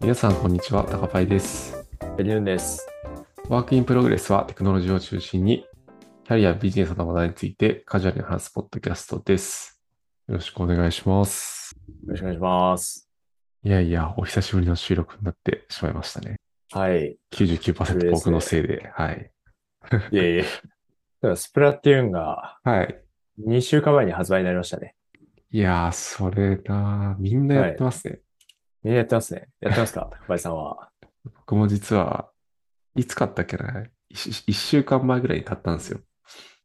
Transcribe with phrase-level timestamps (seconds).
[0.00, 0.84] 皆さん、こんにちは。
[0.84, 1.76] 高パイです。
[2.16, 2.88] ベリュンです。
[3.50, 5.66] Work in Progress はテクノロジーを中心に、
[6.24, 9.78] キャリア、ビジネスの話題についてカジュアルに話すポッドキャストです。
[10.26, 11.76] よろしくお願いします。
[12.06, 13.10] よろしくお願いします。
[13.62, 16.36] いやいや、お久しぶりの収録になってしまいましたね。
[16.72, 17.18] はい。
[17.32, 18.90] 99%僕のせいで。
[18.94, 19.30] はい。
[20.12, 20.42] いえいえ。
[20.42, 23.02] だからスプラトゥーンがはい。
[23.46, 24.94] 2週間前に発売になりましたね。
[25.50, 28.20] いやー、それなーみんなやってますね。
[28.82, 29.48] みんなやってますね。
[29.60, 30.08] やってますか？
[30.20, 30.90] 高林さんは。
[31.24, 32.30] 僕も実は、
[32.94, 33.84] いつ買ったっけな？
[34.08, 36.00] 一一週間前ぐらいに買ったんですよ。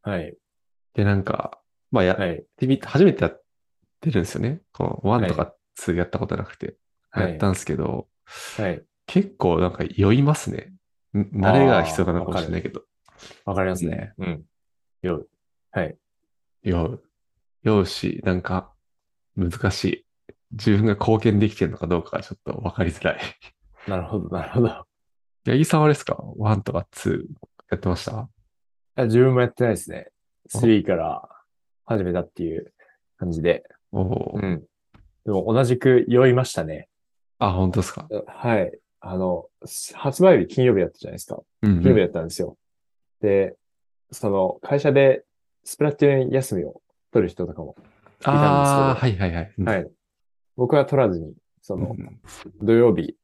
[0.02, 0.36] はい。
[0.94, 1.60] で、なんか、
[1.91, 2.46] まあやっはい。
[2.58, 3.44] てみて、初めてやっ
[4.02, 4.62] てるんですよね。
[4.74, 6.68] この1とか2やったことなくて。
[6.68, 8.10] はいやったんですけど、
[8.58, 8.84] はい。
[9.05, 10.74] 結構なんか酔いますね。
[11.13, 12.84] ん慣れが必要なのかもしれないけど。
[13.46, 14.13] わかりますね。
[14.18, 14.46] うん。
[15.02, 15.30] よう。
[15.72, 15.98] はい。
[16.63, 17.04] 酔う。
[17.63, 18.74] 酔うし、なんか
[19.38, 20.05] 難しい。
[20.51, 23.20] 自分が貢献できてるのかどうかがちょっとわかりづらい。
[23.88, 24.68] なるほど、なるほど。
[24.68, 24.85] 八
[25.57, 27.26] 木さんはあれですか ?1 とか2
[27.71, 28.29] やってました？
[28.98, 30.10] あ自分もやってないですね。
[30.54, 31.27] 3から
[31.85, 32.74] 始めたっていう
[33.18, 33.63] 感じで。
[33.91, 34.65] おうん。
[35.26, 36.87] でも同じく酔いましたね。
[37.40, 38.07] あ、本当ですか？
[38.27, 38.77] はい。
[39.02, 39.46] あの、
[39.93, 41.41] 発売日金曜日だったじゃないですか。
[41.62, 42.57] うん、金曜日だったんですよ。
[43.21, 43.55] で、
[44.12, 45.26] その会社で
[45.63, 47.76] スプラトゥーン休みを取る人とかも。
[48.24, 49.54] ああ、はいはいはい。
[49.59, 49.91] うんはい。
[50.56, 52.22] 僕は取らずに、そのうん
[52.62, 53.16] 土曜日、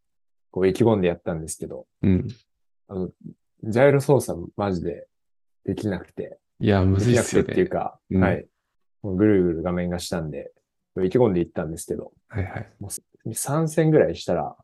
[0.52, 2.28] こう意気込んでやったんですけど、うん。
[2.88, 3.10] あの、
[3.64, 5.08] ジャイロ操作マジで
[5.66, 7.52] できなくて、いや、むずいっすよね。
[7.52, 8.48] っていうか、うんはい。
[9.02, 10.52] もうぐるぐる画面がしたんで、
[11.04, 12.70] 意気込んで行ったんですけど、はいはい。
[13.28, 14.58] 3戦ぐらいしたら、も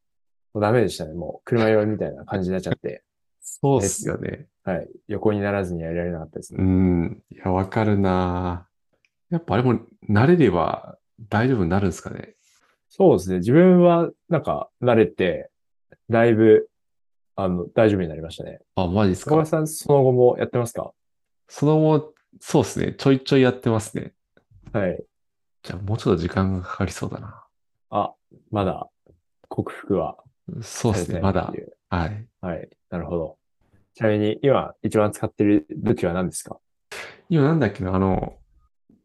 [0.55, 1.13] うダメでしたね。
[1.13, 3.03] もう車酔いみたいな感じになっちゃって、
[3.39, 4.47] そうっすよね。
[4.63, 4.89] はい。
[5.07, 6.63] 横にならずにやられなかったですうね。
[6.63, 7.23] ん。
[7.31, 8.67] いや、わかるな
[9.29, 9.79] やっぱあれも
[10.09, 10.97] 慣れれば
[11.29, 12.35] 大丈夫になるんですかね。
[12.89, 13.37] そうですね。
[13.37, 15.49] 自分は、なんか、慣れて、
[16.09, 16.69] だいぶ、
[17.35, 18.59] あの、大丈夫になりましたね。
[18.75, 19.31] あ、マジですか？
[19.31, 20.93] 小林さん、その後もやってますか？
[21.47, 22.93] その後、そうですね。
[22.97, 24.13] ちょいちょいやってますね。
[24.73, 25.03] はい。
[25.63, 27.43] じゃあもうちょっと時間がかかりそうだな。
[27.89, 28.13] あ、
[28.51, 28.89] まだ、
[29.49, 30.17] 克服は
[30.61, 31.19] そうですね。
[31.19, 31.53] まだ。
[31.89, 32.27] はい。
[32.41, 32.69] はい。
[32.89, 33.37] なるほど。
[33.93, 36.57] ちなみに、今、一番使ってる武器は何ですか？
[37.29, 38.37] 今なんだっけな、あの、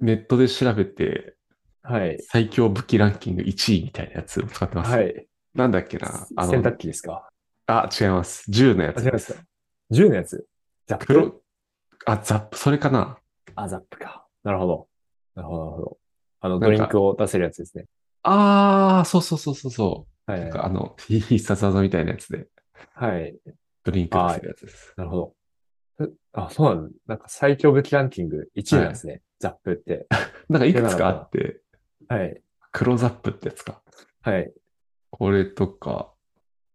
[0.00, 1.34] ネットで調べて
[1.82, 2.18] はい。
[2.22, 4.90] 最強武器ランキング1位みたいなやつを使ってます。
[4.92, 5.26] はい。
[5.54, 7.28] なんだっけな、あの、洗濯機ですか？
[7.66, 8.44] あ、違います。
[8.50, 9.04] 銃のやあ、つで。
[9.04, 9.42] 違いますすか
[9.90, 10.46] ?10 のやつ？
[10.86, 11.42] ザップ？
[12.06, 13.18] あ、ザップ、それかな。
[13.54, 14.26] あ、ザップか。
[14.44, 14.88] なるほど。
[15.34, 15.98] なるほど、なるほど。
[16.40, 17.86] あの、ドリンクを出せるやつですね。
[18.22, 20.30] ああ、そうそうそうそうそう。
[20.30, 20.50] はいなん。
[20.50, 22.46] かあの、必殺技みたいなやつで、
[22.94, 23.36] はい。
[23.84, 24.94] ドリンク出せるやつです。
[24.96, 25.34] なるほど。
[26.00, 26.90] えあ、そうなんだ。
[27.06, 29.22] なんか最強武器ランキング1位なんですね。
[29.38, 30.06] ザップって。
[30.48, 31.60] なんかいくつかあって、
[32.08, 32.40] はい。
[32.72, 33.82] 黒ザップってやつか。
[34.22, 34.52] はい。
[35.10, 36.12] これとか、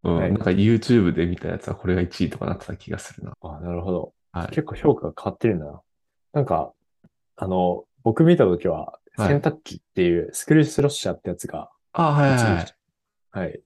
[0.04, 3.34] うん、はいなんか YouTube で見たやつはこれが1位とかなってた気がするな。
[3.42, 4.14] あ、なるほど。
[4.32, 4.48] はい。
[4.50, 5.82] 結構評価が変わってるんだな。
[6.34, 6.74] なんか、
[7.36, 12.68] あの、僕見たときは、はい洗濯機っていうスクリュースロッシャーってやつがあ、はい1位はいはい。
[13.32, 13.62] はい。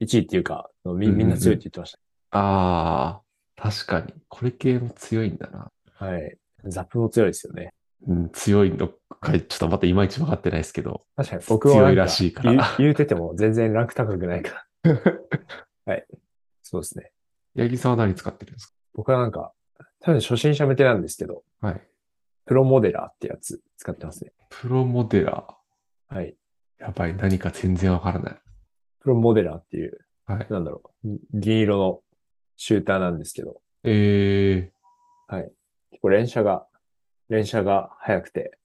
[0.00, 1.96] 1位っていうか、みうんうんうんみんな強いって言ってまし
[2.32, 3.22] ああ、
[3.54, 4.12] 確かに。
[4.28, 5.70] これ系も強いんだな。
[6.00, 6.06] た。
[6.06, 6.36] はい。
[6.64, 7.72] ザップも強いですよね。
[8.08, 8.88] うん、強いの
[9.20, 11.04] か、ちょっとまたいまいち分かってないですけど。
[11.16, 15.02] 確かに僕は強ないららしいから言うてても全然ランク高くないから。
[15.86, 16.06] はい。
[16.62, 17.12] そうですね。
[17.56, 19.52] 八木さんは何使ってるんです僕はなんか、
[20.00, 21.80] 多分初心者向けなんですけど、かはい。
[22.44, 24.32] プロモデラーってやつ使ってますね。
[24.50, 25.46] プロモデラ
[26.08, 26.36] はい。
[26.80, 26.82] ー。
[26.82, 28.36] やばい、何か全然わからない。
[29.00, 30.46] プロモデラーっていう、はい。
[30.50, 32.02] なんだろう、銀色の
[32.56, 34.70] シューターなんですけど、え
[35.28, 35.52] はい。
[35.90, 36.66] 結構連射が、
[37.28, 38.58] 連射が速くて、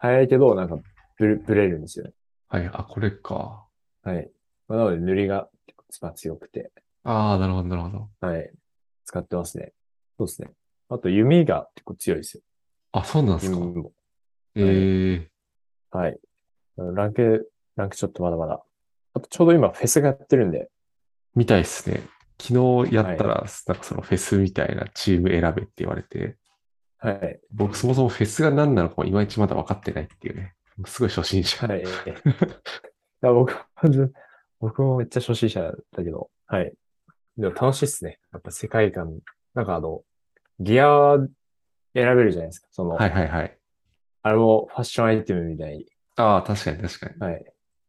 [0.00, 0.78] 速いけど、なんか
[1.18, 2.12] ブレ、ブレるんですよね。
[2.50, 2.70] ー、はい。
[2.72, 3.66] あ、これか。
[4.02, 4.30] はい。
[4.68, 6.72] まあなので塗りが結構強くて、
[7.04, 8.26] ああ、なるほど、なるほど。
[8.26, 8.50] はい。
[9.04, 9.72] 使ってますね。
[10.18, 10.50] そうですね。
[10.88, 12.42] あと弓が結構強いですよ。
[12.92, 13.58] あ、そうなんですか。
[13.58, 13.92] 弓も。
[14.54, 15.28] ええ
[15.90, 16.18] はい。
[16.76, 18.62] ランク、ランクちょっとまだまだ。
[19.14, 20.70] あとちょうど今フェスがやってるんで、
[21.34, 22.02] みたいですね。
[22.40, 26.36] 昨日やったら、なんかそのフェスみたいなチーム選べって言われて、
[27.02, 27.40] はい。
[27.52, 30.54] 僕そもそもフェスが何なのかもいまいちまだ分かってないっていうね。
[30.86, 31.66] すごい初心者。
[31.66, 31.80] はい。
[31.82, 31.84] い
[33.20, 34.12] や僕はず、
[34.60, 36.72] 僕もめっちゃ初心者だけど、はい。
[37.36, 38.20] でも楽しいっすね。
[38.32, 39.18] やっぱ世界観。
[39.54, 40.02] なんかあの、
[40.60, 41.16] ギア
[41.94, 42.68] 選べるじゃないですか。
[42.70, 43.58] その、はいはいはい。
[44.22, 45.86] あれもファッションアイテムみたいに。
[46.16, 47.18] ああ、確かに確かに。
[47.18, 47.44] はい。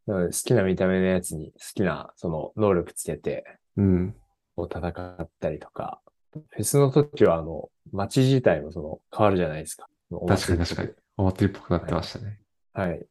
[0.08, 3.46] なので好きな見た目のやつに好きな、その、能力つけて、
[3.78, 4.16] うん。
[4.56, 6.02] こう戦ったりとか。
[6.34, 9.88] フェスの時はあの、街自体もその、変わるじゃないですか。
[10.12, 10.90] お確かに確かに。
[11.18, 12.40] お祭りっぽくなってましたね。
[12.74, 13.06] はい。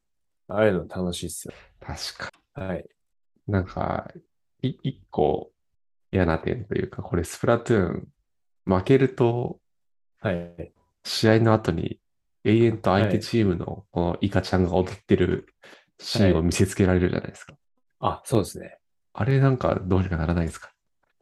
[0.49, 1.55] ああいうの楽しいっすよ。
[1.81, 2.85] 確かはい。
[3.47, 3.53] に。
[3.53, 4.11] なんか、
[4.63, 5.51] い一個
[6.11, 8.09] 嫌な点というか、これスプラトゥーン、
[8.65, 9.61] 負けると
[10.21, 10.73] はい。
[11.05, 11.99] 試合の後に
[12.45, 15.49] 永遠と相手はいチームのこのイカちゃんが踊ってる
[15.99, 17.55] シーンを見せつけられるじゃないですか。
[17.99, 18.79] あ、そうですね。
[19.15, 20.71] あれなんかどうにかならないですか？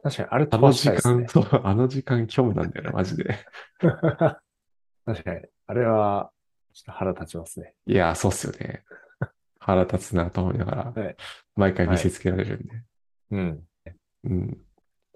[0.03, 1.27] 確かに、あれあの時間、いですね。
[1.27, 3.37] そう、あの時間虚無なんだよね、 マジで。
[5.05, 5.41] 確かに。
[5.67, 6.31] あれは、
[6.73, 7.73] ちょっと腹立ちますね。
[7.85, 8.83] いやー、そうっすよね。
[9.59, 11.15] 腹立つなと思いながらはい、
[11.55, 12.83] 毎回見せつけられるんで。
[13.31, 13.63] うん。
[14.23, 14.57] うん。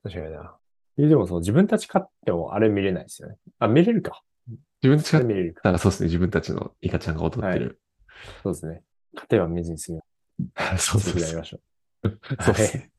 [0.03, 0.55] 確かにな。
[0.97, 3.37] えでもその自分たち勝ってもあれ見れないですよね。
[3.59, 4.21] あ、見れるか。
[4.81, 5.63] 自分たちがあれ見れるか。
[5.63, 7.81] たらそうですね、自分たちのイカちゃんが踊ってる。
[8.43, 8.83] そうですね。
[9.15, 9.99] 勝てば見ずに済み
[10.77, 11.15] そう続そうそう。
[11.15, 11.59] きやりましょ
[12.43, 12.91] そうっすね。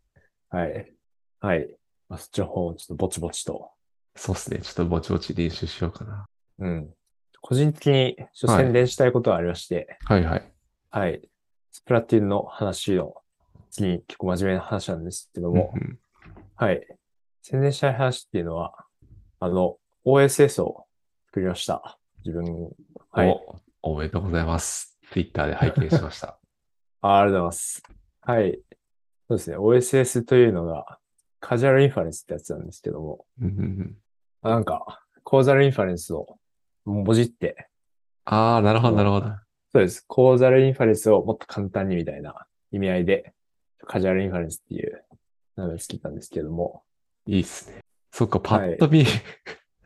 [0.52, 0.56] う。
[0.56, 0.95] はい。
[1.40, 1.68] はい。
[2.08, 3.70] まあ、そっちの方をちょっとぼちぼちと。
[4.14, 4.60] そうっすね。
[4.60, 6.26] ちょっとぼちぼち練習しようかな。
[6.58, 6.90] うん。
[7.40, 10.52] 個人的にちょっとはい宣伝したいことがありまして、はいはい。
[10.90, 11.28] はい。
[11.70, 13.14] スプラトゥーンの話の
[13.70, 15.98] 次に結構真面目な話なんですけども、うんうん
[16.58, 16.86] はい。
[17.42, 18.72] 宣伝したい話っていうのは、
[19.40, 20.86] あの、OSS を
[21.26, 21.98] 作りました。
[22.24, 22.70] 自分、
[23.10, 23.28] はい。
[23.82, 24.98] お、おめでとうございます。
[25.12, 26.38] Twitter で拝見しました。
[27.02, 27.82] あありがとうございます。
[28.22, 28.58] はい。
[29.28, 29.56] そうですね。
[29.58, 30.98] OSS というのが、
[31.48, 33.24] カジュアルインファレンスってやつなんですけども、
[34.42, 36.38] なんか、コーザルインファレンスを
[36.84, 37.68] もじって、
[38.24, 39.28] ああ、なるほど、なるほど。
[39.70, 40.04] そうです。
[40.08, 42.34] コーザルインファレンスをもっと簡単にみたいな
[42.72, 43.32] 意味合いで、
[43.86, 45.04] カジュアルインファレンスっていう
[45.54, 46.82] 名前をつけたんですけども、
[47.26, 47.78] いいっすね。
[48.10, 49.04] そっか、パッと見、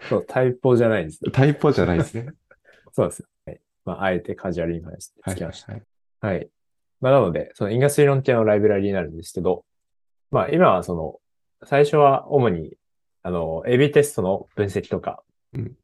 [0.09, 1.31] そう、タイプじゃないんですよ。
[1.31, 2.33] タイプじゃないですね。
[2.93, 3.29] そうですよ。
[3.45, 3.61] はい。
[3.85, 5.73] まあ、あえてカジュアルインファレンスってはいつけました。
[5.73, 5.83] はい。
[6.21, 6.51] はい。
[7.03, 9.67] まあ、なので、その因果推論系のライブラリになるんですけど、
[10.31, 11.21] まあ、今はその、
[11.65, 12.77] 最初は主に、
[13.23, 15.23] あの、AB テストの分析とか
[15.55, 15.77] うん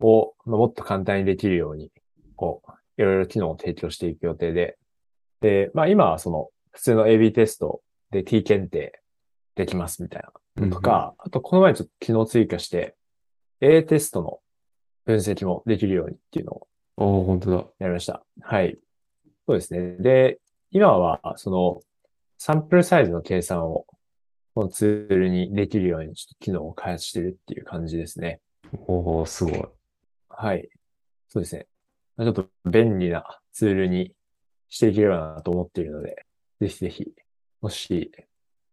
[0.00, 1.90] を、まあもっと簡単にできるように、
[2.36, 2.72] こう、
[3.02, 4.76] いろいろ機能を提供していく予定で、
[5.40, 7.80] で、まあ、今はその、普通の AB テスト
[8.10, 9.00] で T 検定
[9.54, 10.22] できますみたい
[10.56, 12.96] なのとか、あと、この前ちょっと機能追加して、
[13.60, 14.40] A テストの
[15.04, 17.14] 分析もできるようにっていうのをうんうん。
[17.16, 17.56] おー、本当だ。
[17.78, 18.24] やりました。
[18.40, 18.78] はい。
[19.46, 19.96] そうですね。
[19.98, 20.40] で、
[20.70, 21.80] 今は、その、
[22.38, 23.86] サンプルサイズの計算を、
[24.54, 28.40] このツールにできるように、ちょっと機能を開発してるっていう感じですね。
[28.86, 29.64] おー、すごい。
[30.28, 30.68] はい。
[31.28, 31.66] そうですね。
[32.18, 34.12] ちょっと便利なツールに
[34.68, 36.24] していければなと思っているので、
[36.60, 37.12] ぜひぜひ、
[37.60, 38.12] もし、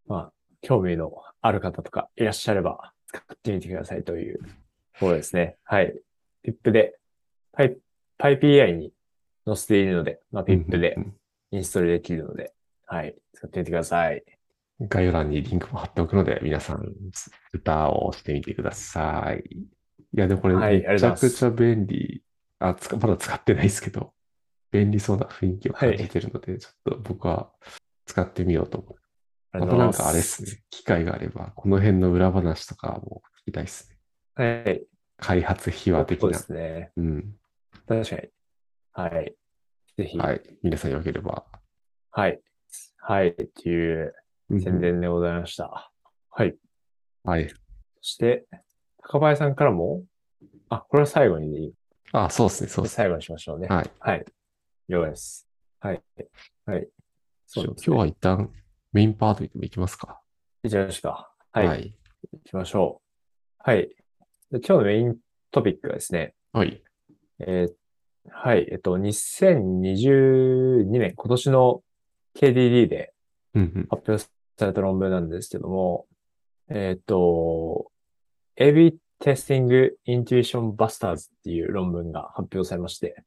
[0.06, 4.44] まあ、興味のある方とかいらっしゃれば、使ってみてくださいというと
[5.00, 5.56] ころですね。
[5.64, 5.94] はい。
[6.44, 6.98] PIP で、
[7.52, 7.76] パイ、
[8.18, 8.92] パイ PI に
[9.44, 11.14] 載せているので、まあ、PIP でうん
[11.54, 12.54] インストールできるので、
[12.86, 13.14] はい。
[13.34, 14.24] 使ってみてください。
[14.80, 16.92] うん概要欄にリンクも貼っておくので、皆さん、
[17.52, 19.44] 歌を押してみてください。
[19.54, 19.66] い
[20.12, 22.22] や、でもこれ、はいめちゃくちゃ便利。
[22.58, 24.12] あ、つか、まだ使ってないですけど、
[24.70, 27.50] 便利そうな雰囲気を感じてるので、ちょっと僕は
[28.06, 28.96] 使ってみようと思う。
[29.52, 30.62] ああとなんかあれっすね。
[30.70, 33.88] 機会があれば、この辺の裏話とかも聞きたいっす
[34.36, 34.64] ね。
[34.64, 34.82] はい。
[35.18, 36.38] 開発秘話的なそうで。
[36.38, 36.92] すね。
[36.96, 37.36] うん。
[37.86, 38.28] 確かに。
[38.92, 39.34] はい。
[39.96, 40.18] ぜひ。
[40.18, 40.42] はい。
[40.62, 41.44] 皆さんよければ。
[42.10, 42.40] はい。
[42.98, 43.28] はい。
[43.28, 44.21] っていううん
[44.60, 45.90] 宣伝でございました。
[46.30, 46.56] はい。
[47.24, 47.48] はい。
[47.48, 47.54] そ
[48.00, 48.46] して、
[49.02, 50.04] 高林さんからも、
[50.68, 51.74] あ、これは最後にでいい。
[52.12, 52.68] あ、そうですね。
[52.68, 52.96] そうですね。
[52.96, 53.68] 最後にしましょうね。
[53.68, 53.90] はい。
[53.98, 54.24] はい。
[54.88, 55.48] 了解です。
[55.80, 56.02] はい。
[56.66, 56.88] はい。
[57.46, 58.50] そうね今日は一旦
[58.92, 60.20] メインパートにでも行きますか。
[60.62, 61.32] いっちゃいましょうか。
[61.52, 61.66] はい。
[61.66, 61.94] はい。
[62.32, 63.02] 行きましょ
[63.58, 63.70] う。
[63.70, 63.88] はい。
[64.50, 65.16] で今日のメイン
[65.50, 66.82] トピックはですね、はい。
[67.40, 67.72] えー
[68.30, 68.68] はい。
[68.70, 71.82] えっと、2022年、今年の
[72.36, 73.12] KDD で。
[73.54, 74.24] 発表
[74.62, 76.06] された論文なんですけども、
[76.68, 77.90] えっと、
[78.60, 83.24] AB Testing Intuition Busters っていう論文が発表されまして、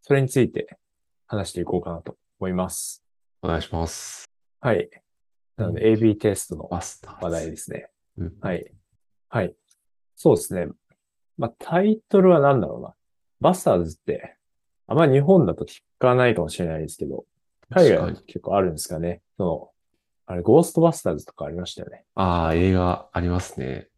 [0.00, 0.78] それについて
[1.26, 3.04] 話していこうかなと思います。
[3.42, 4.24] お願いします。
[4.60, 4.88] はい。
[5.58, 7.24] なので AB テストのバスターズ。
[7.26, 7.90] 話題ですね。
[8.16, 8.32] うん。
[8.40, 8.72] はい。
[9.28, 9.54] はい。
[10.16, 10.68] そうですね。
[11.36, 12.94] まあ、タイトルは何だろうな。
[13.40, 14.36] バスターズって、
[14.86, 17.26] あんまり日本だと聞かないかもしれないですけど、
[17.70, 19.20] 海外だと結構あるんですかね。
[19.36, 19.70] その、
[20.30, 22.04] あれ、ゴーストバスターズとかありましたよね。
[22.14, 23.88] ああ、映画ありますね。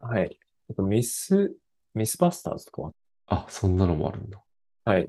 [0.00, 0.38] はい。
[0.70, 1.56] あとミス、
[1.94, 2.94] ミスバスターズとかも
[3.26, 4.38] あ、そんなのもあるんだ。
[4.84, 5.08] はい。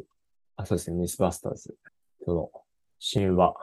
[0.55, 0.95] あ、そうですね。
[0.95, 1.75] ミスバスターズ。
[2.23, 2.49] その、
[3.13, 3.55] 神話。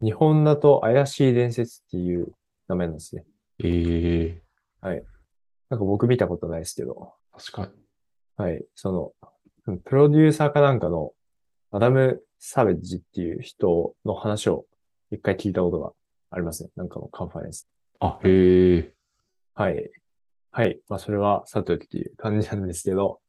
[0.00, 2.32] 日本だと怪しい伝説っていう
[2.68, 3.24] 名前なんですね。
[3.64, 4.42] ええ
[5.70, 7.14] なんか僕見たことないですけど。
[7.32, 7.72] 確かに。
[8.36, 8.64] はい。
[8.76, 9.12] その、
[9.66, 11.10] うんプロデューサーかなんかの
[11.72, 14.66] アダム・サベッジっていう人の話を
[15.10, 15.92] 一回聞いたことが
[16.34, 16.70] ありますね。
[16.76, 17.68] なんかのカンファレンス。
[18.00, 18.92] あ、へえ。
[19.54, 19.90] はい。
[20.50, 20.78] はい。
[20.88, 23.20] まあ、それはさておきっていう感じなんですけど、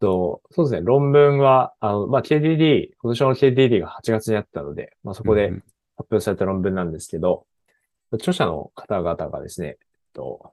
[0.00, 0.86] とそうですね。
[0.86, 5.64] 論文は、あの、まあ、KDD、今年の KDD が8月にあったので、まあ、そこでうん
[5.96, 7.46] 発表された論文なんですけど、
[8.12, 9.76] 著者の方々がですね、えっ
[10.14, 10.52] と、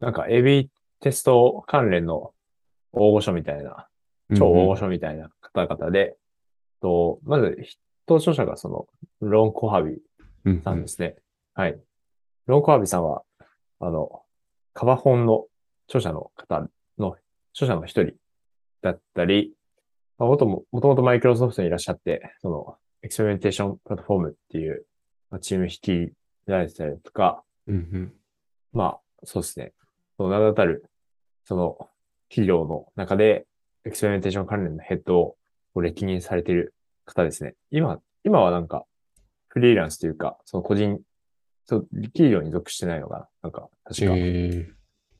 [0.00, 0.68] なんか AB
[1.00, 2.32] テスト関連の
[2.92, 3.88] 大御所みたいな、
[4.36, 6.16] 超大御所みたいな方々で、
[6.80, 7.66] と、まず、筆
[8.06, 8.86] 頭著者がその、
[9.20, 9.98] ロン・コハビ
[10.44, 11.16] うんさんですね。
[11.54, 11.80] はい。
[12.46, 13.22] ロン・コハビさんは、
[13.78, 14.22] あの、
[14.72, 15.44] カバ本の
[15.88, 16.68] 著者の方
[16.98, 17.16] の、
[17.52, 18.14] 著者の一人
[18.82, 19.54] だったり、
[20.18, 24.84] まあ、もとも、もともとマイクロソフトにいらっしゃって、その、 experimentation platform っていう、
[25.30, 26.12] まあ、チーム率い
[26.46, 28.12] られてたりとか、うんうん
[28.72, 29.72] まあ、そうですね。
[30.16, 30.90] その名だたる、
[31.44, 31.88] その、
[32.28, 33.46] 企業の中で、
[33.84, 35.36] experimentation 関連のヘッドを
[35.80, 37.54] 歴任されている方ですね。
[37.70, 38.86] 今、今はなんか、
[39.48, 41.00] フリーランスというか、その個人、
[41.66, 43.28] そう、企業に属してないのかな？
[43.44, 44.70] なんか、確か、え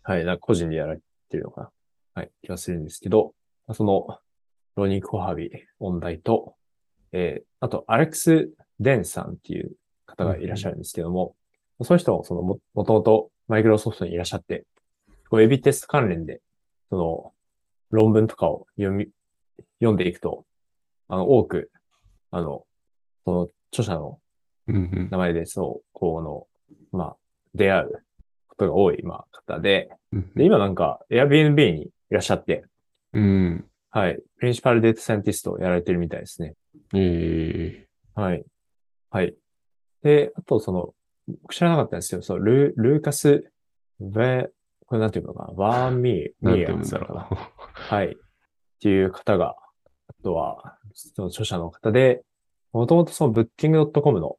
[0.02, 1.70] はい、なんか個人でやられてるのかな？
[2.14, 3.34] はい、気がするんですけど、
[3.66, 4.18] まあその、
[4.76, 6.54] ロニー・コハビ音大と、
[7.12, 9.72] えー、あと、アレックス・デンさんっていう
[10.04, 11.34] 方がいらっしゃるんですけども、
[11.82, 14.64] その人も、そのも、もともとマイクロソフトにいらっしゃって、
[15.30, 16.40] こうエビテスト関連で、
[16.90, 17.32] その、
[17.90, 19.08] 論文とかを読み、
[19.78, 20.44] 読んでいくと、
[21.08, 21.70] あの、多く、
[22.30, 22.66] あの、
[23.24, 24.18] その、著者のーうんうん
[24.66, 26.46] 名前で、そう、こうの、
[26.92, 27.16] まあ、
[27.54, 28.04] 出会う
[28.48, 32.64] ことが多い、まあ、方で、うんで、今なんか Airbnb にいらっしゃって、
[33.12, 33.64] うん。
[33.90, 36.54] はい、プリンシパルデータサイエンティストをやられてるみたいですね。
[36.94, 38.44] えはい。
[39.10, 39.34] はい。
[40.02, 40.94] で、あとその、
[41.42, 43.50] 僕知らなかったんですけど、そう、ルー、ルーカス、
[44.00, 44.50] ベ、
[44.86, 47.28] これなんていうのかな、ワーミー、ミーア言うんだろうさんかな？
[47.30, 47.36] う。
[47.72, 48.06] はい。
[48.08, 48.10] っ
[48.80, 49.54] ていう方が、
[50.08, 52.22] あとは、その著者の方で、
[52.72, 54.36] もともとその Booking.com の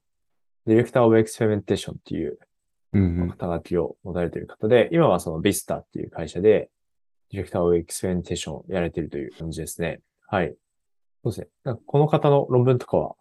[0.66, 2.40] director of experimentation っていう
[3.38, 6.70] 肩書きを持たれている方で、今はその Vista っていう会社で、
[7.32, 10.02] director of experimentation をやられているという感じですね。
[10.28, 10.56] はい。
[11.24, 11.48] そうですね。
[11.64, 13.16] なんかこの方の論文とかは、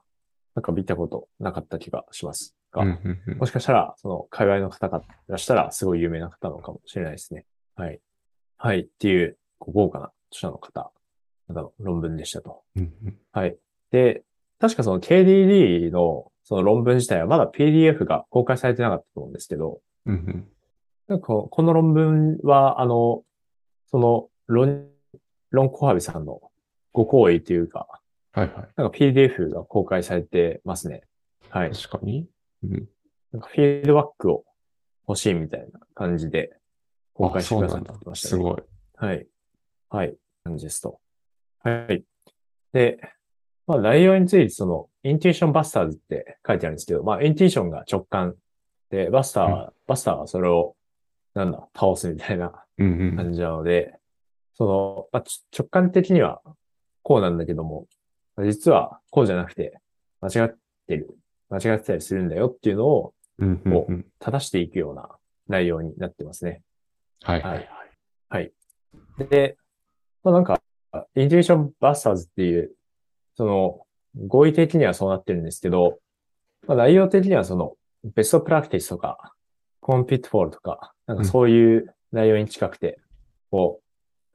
[0.55, 7.45] なんか見たことなかった気がしますが、うんうんうんもしかしたら、その、界隈の方がいらしたら、すごい有名な方なのかもしれないですね。
[7.77, 8.01] はい。
[8.57, 8.81] はい。
[8.81, 10.93] っていう、豪華な著者の方、
[11.49, 12.63] 方の論文でしたと。
[12.77, 13.57] うんうんはい。
[13.91, 14.23] で、
[14.61, 20.49] 確かその KDD のその論文自体はまだ PDF が公開されてなかったと思うんですけど、うんうん
[21.07, 23.25] なんかここの論文は、あの、
[23.91, 24.89] その、ロン、
[25.51, 26.41] ロンコハビさんの
[26.93, 27.87] ご好意というか、
[28.33, 28.69] はいはい。
[28.77, 31.03] なんか PDF が公開されてますね。
[31.51, 31.73] はい。
[31.73, 32.27] 確かに。
[32.65, 32.89] うん。
[33.33, 34.45] なんかフィードバックを
[35.07, 36.57] 欲しいみたいな感じで
[37.13, 38.15] 公開あ、してくださってま。
[38.15, 38.31] したね。
[38.31, 38.63] すごい。
[38.97, 39.27] はい。
[39.91, 40.17] はい。
[40.43, 41.01] 感じですと。
[41.63, 42.03] はい。
[42.73, 42.99] で、
[43.67, 48.35] まあ内容についてその、インテューションバスターズって書いてあるんですけど、まあインテューションが直感
[48.91, 50.77] で、バスターは、バスターはそれを、
[51.35, 53.17] なんだ、倒すみたいなうんうん。
[53.17, 53.99] 感じなので、
[54.55, 56.41] その、まあ、ち直感的には
[57.03, 57.87] こうなんだけども、
[58.45, 59.79] 実はこうじゃなくて、
[60.21, 60.55] 間違っ
[60.87, 61.17] てる、
[61.51, 64.07] 間違ってたりするんだよっていうのをうんうんうん。
[64.21, 65.09] 正していくような
[65.49, 66.63] 内容になってますね。
[67.23, 67.69] はいはい。
[68.29, 68.53] はい。
[69.29, 69.57] で、
[70.23, 70.61] まあ、なんか、
[71.17, 72.73] インテューションバスターズっていう、
[73.37, 73.87] その、
[74.27, 75.99] 合意的にはそうなってるんですけど、
[76.67, 77.75] まあ、内容的にはその、
[78.15, 79.35] ベストプラクティスとか、
[79.81, 82.99] コンピットフォールとか、なんかそういう内容に近くて、
[83.51, 83.85] こう、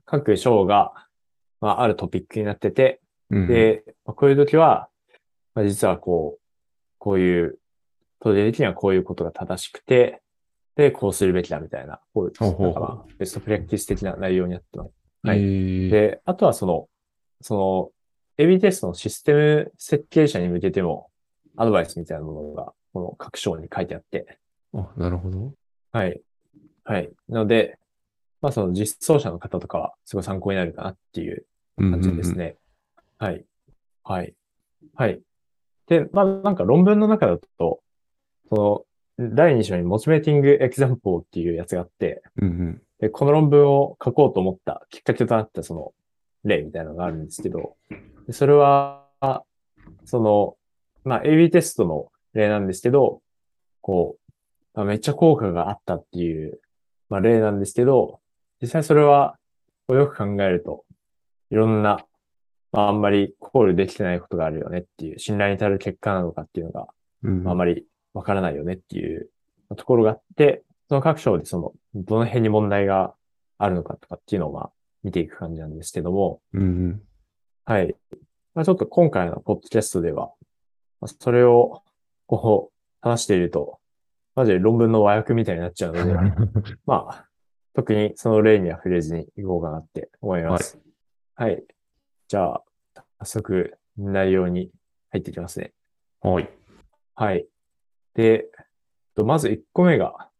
[0.05, 0.93] 各章が、
[1.61, 4.89] まあ、あるトピックになってて、うんうん、で、まあこういう時は、
[5.53, 6.41] まあ、実はこう、
[6.97, 7.59] こういう、
[8.19, 10.21] 当時的にはこういうことが正しくて、
[10.75, 12.33] で、こうするべきだみたいな、こういう、
[12.73, 14.91] から、ベストプラクティス的な内容になってます。
[15.23, 16.87] はえいー、で、あとはその、
[17.41, 17.91] その、
[18.39, 21.09] AB テストのシステム設計者に向けても、
[21.57, 24.39] アドバイスみたいなものが、この各章に書いてあって、
[24.73, 25.53] あ、なるほど。
[25.91, 26.21] はい。
[26.85, 27.11] はい。
[27.27, 27.77] なので、
[28.41, 31.45] まあその実装者の方とかは、すごい参考になるかなっていう
[31.77, 32.55] 感じですね。
[33.17, 33.43] はい。
[34.03, 34.33] はい。
[34.95, 35.19] はい。
[35.87, 37.81] で、まあなんか論文の中だと、
[38.47, 38.85] そ
[39.17, 42.81] の、第2章に motivating example っていうやつがあって、うんうん。
[42.99, 45.91] で、この論文を書こうと思ったきっかけとなったその
[46.45, 47.97] 例みたいなのがあるんですけど、で
[48.31, 49.07] それは、
[50.05, 50.55] その、
[51.03, 53.21] まあ AB テストの例なんですけど、
[53.81, 54.31] こう、
[54.75, 56.59] まあ、めっちゃ効果があったっていう、
[57.09, 58.19] まあ例なんですけど、
[58.61, 59.37] 実際それは、
[59.89, 60.85] よく考えると、
[61.49, 62.05] いろんな、
[62.71, 66.87] まああんまり考慮できてないことがあるよねっていう、信頼に至る結果なのかっていうのが、
[67.23, 69.29] うんまああまりわからないよねっていう
[69.75, 73.13] ところがあって、その各章でその、どの辺に問題が
[73.57, 74.71] あるのかとかっていうのをまあ
[75.03, 77.01] 見ていく感じなんですけども、うんうん。
[77.69, 77.95] はい。
[78.55, 80.33] まあ、ちょっと今回のポッドキャストでは、
[81.01, 81.83] まあそれを
[82.25, 83.77] こう話していると、
[84.33, 86.15] マジで論文の和訳みたいになっちゃうので、
[86.87, 87.25] まあ、
[87.75, 90.79] 特にその例には触れずにいこうかなって思います。
[91.35, 91.63] はい。
[92.27, 92.63] じゃあ、
[93.19, 94.71] 早速内容に
[95.11, 95.71] 入っていきますね。
[96.21, 96.49] はい。
[97.13, 97.45] はい。
[98.15, 98.47] で、
[99.15, 100.31] と、まず1個目が、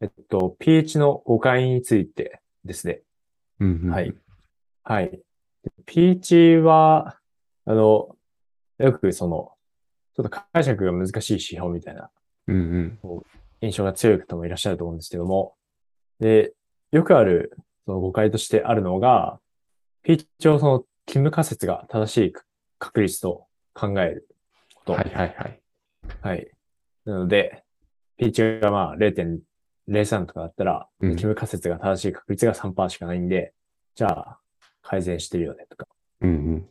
[0.00, 3.02] えっと、pH の誤解についてですね。
[3.58, 3.90] うんうん。
[3.90, 4.14] はい。
[4.84, 5.20] はい。
[5.86, 7.18] pH は、
[7.64, 8.16] あの、
[8.78, 9.52] よくその、
[10.14, 12.10] ちょっと解釈が難しい指標みたいな
[12.48, 13.22] うんうん。
[13.60, 15.54] 印象が強い方もいらっしゃると思うんですけども、
[16.20, 16.52] で、
[16.92, 19.40] よくあるその誤解としてあるのが、
[20.02, 22.32] pH をその、キム仮説が正しい
[22.78, 24.28] 確率と考える
[24.74, 24.92] こと。
[24.94, 25.60] はいはいはい。
[26.20, 26.50] はい。
[27.04, 27.64] なので、
[28.16, 33.52] pH がまあ0.03とかだったら、うんキム仮説が正しい確率が3%しかないんで、
[33.94, 34.38] じゃあ、
[34.86, 35.86] 改善してるよねとか。
[36.20, 36.68] うんうん。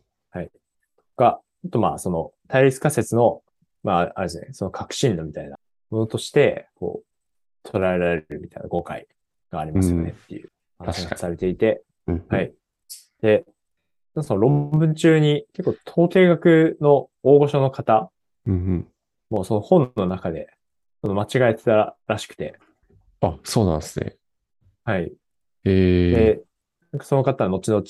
[1.17, 3.41] が、あとまあ、その、対立仮説の、
[3.83, 5.57] まあ、あれですね、その確信度みたいな
[5.89, 7.03] ものとして、こ
[7.63, 9.07] う、捉えられるみたいな誤解
[9.51, 12.53] がありますよねっていう話がされていて、うんうんはい。
[13.21, 13.45] で、
[14.21, 18.11] その論文中に結構統計学の大御所の方、
[18.45, 18.87] うんうん。
[19.29, 20.49] もうその本の中で、
[21.01, 22.57] その間違えてたらしくて、
[23.21, 24.15] あ、そうなんですね。
[24.83, 25.11] はい。
[25.63, 26.41] ええで、
[26.95, 27.83] なんかその方は後々、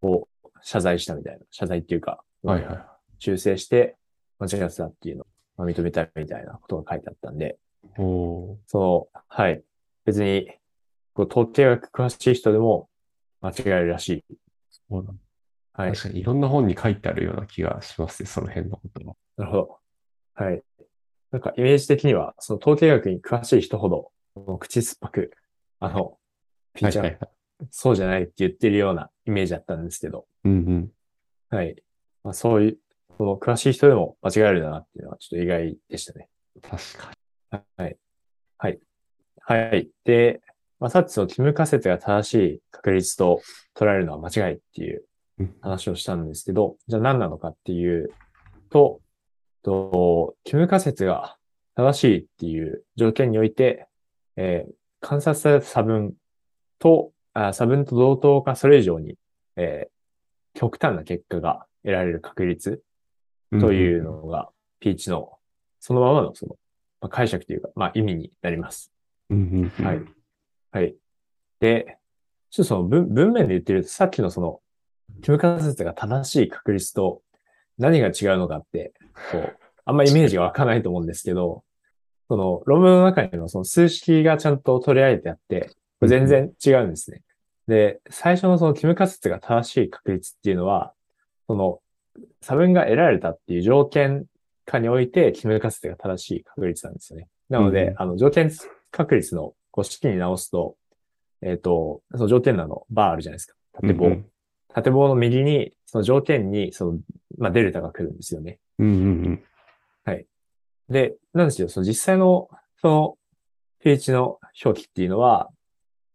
[0.00, 2.78] こう、謝罪したみたいな、謝罪っていうか、はいはい。
[3.20, 3.94] 修正して
[4.40, 5.26] 間違ってたっていうのを
[5.56, 7.58] まあ認めたみたいなことが書いてあったんで、
[7.96, 9.62] おーその、はい。
[10.04, 10.50] 別に、
[11.14, 12.88] こう、統計学詳しい人でも
[13.40, 14.24] 間違えるらしい。
[14.88, 15.20] そうなん
[15.74, 15.92] はい。
[15.92, 19.14] 確かにいろんな本に書いてあるような気がしますね、その辺のことは。
[19.36, 19.78] なるほど。
[20.34, 20.60] はい。
[21.30, 25.30] なんかイメージ的には、その統計学に詳しい人ほど、口酸っぱく、
[25.78, 26.18] あの、
[26.74, 27.30] ピーチャー、はいはいはい。
[27.70, 30.90] そうじゃないって言ってるようなイメージだったんですけど、うんうん。
[31.50, 31.76] はい。
[32.22, 32.78] まあ、そういう、
[33.16, 36.28] その詳しい人でも間違えるんだなっていうのはちょっと意外でしたね。
[36.62, 37.96] 確かはい。
[38.58, 38.78] はい。
[39.40, 39.88] はい。
[40.04, 40.40] で、
[40.80, 43.40] まあ、さっきそのキム仮説が正しい確率と
[43.74, 45.04] 捉えるのは間違いっていう
[45.60, 48.10] 話をしたんですけど、じゃあ何なのかっていう
[48.70, 49.00] と、
[49.62, 51.36] と、キム仮説が
[51.74, 53.88] 正しいっていう条件において、
[54.36, 54.72] えー
[55.04, 56.14] 観察された差分
[56.78, 59.16] と、あ差分と同等かそれ以上に、
[59.56, 59.94] えー
[60.54, 62.80] 極端な結果が得られる確率
[63.60, 64.48] というのが、
[64.80, 65.32] ピーチの、
[65.80, 66.56] そのままのその、
[67.00, 68.90] まあ、解釈というか、まあ意味になります。
[69.30, 69.84] うんうんうん。
[69.84, 70.00] はい。
[70.70, 70.94] はい。
[71.60, 71.98] で、
[72.50, 74.60] ちょっとその文文面で言ってると、さっきのその、
[75.22, 77.22] キム仮説が正しい確率と
[77.78, 78.92] 何が違うのかって、
[79.32, 81.64] こう、あんまイメージが湧かないと思うんですけど、
[82.28, 85.70] その論文の中にもその数式がちゃんと取り上げてあって、
[86.06, 87.22] 全然違うんですね。
[87.66, 90.92] で、最初のそのキム仮説が正しい確率っていうのは、
[91.46, 91.80] その
[92.40, 94.26] 差分が得られたっていう条件
[94.66, 97.28] 下において、キム仮説が正しい確率なんですよね。
[97.48, 98.50] なので、うんあの、条件
[98.90, 100.76] 確率のこう式に直すと、
[101.42, 103.54] えっ、と、その条件なのバーあるじゃないですか。
[103.74, 104.06] 縦棒。
[104.06, 104.26] うんうん
[104.74, 106.98] 縦棒の右に、その条件に、その、
[107.38, 108.58] まあ、デルタが来るんですよね。
[108.80, 109.44] うんうん
[110.88, 112.48] で、なんですよ、その実際の、
[112.80, 113.14] その、
[113.80, 115.50] pH の表記っていうのは、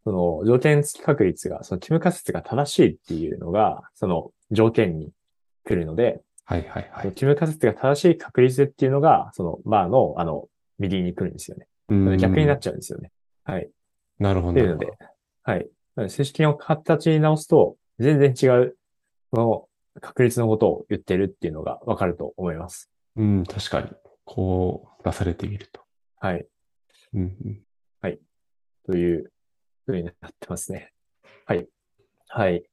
[0.04, 5.12] その条件付き確率が、そのキム仮説が正しいっていうのが、その条件に
[5.66, 7.14] 来るので、はいはいはい。
[7.14, 10.48] キム仮説が正しい確率っていうのが、そのバーの、あの、
[10.80, 11.68] 右に来るんですよね。
[11.90, 13.12] うん逆になっちゃうんですよね。
[13.44, 13.70] はい。
[14.20, 14.52] なるほど。
[14.54, 14.88] っていうので、
[15.44, 15.70] はい。
[16.08, 18.78] 正式の形に直すと、全然違う、
[19.34, 19.68] その
[20.02, 22.90] 確率のことを言ってるっていうのがわかると思います。
[23.16, 23.90] うん、確かに。
[24.26, 25.82] こう出されてみると。
[26.20, 26.46] はい。
[27.14, 27.64] うんうん。
[28.90, 29.32] という
[29.94, 30.92] ふうになってますね。
[31.46, 31.68] はい。
[32.28, 32.64] はい。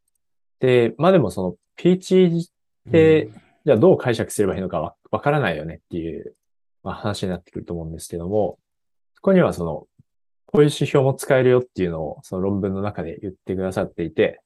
[0.61, 2.51] で、まあでもその PH
[2.87, 3.31] で、
[3.65, 6.35] じゃあどう解釈すればいいのかわわからないよねっていう、
[6.83, 8.59] まあ、話になってくると思うんですけども、
[9.15, 9.87] そこにはその、
[10.47, 14.41] こういう指標も使えるよっていうのをその論文の中で言ってくださっていて、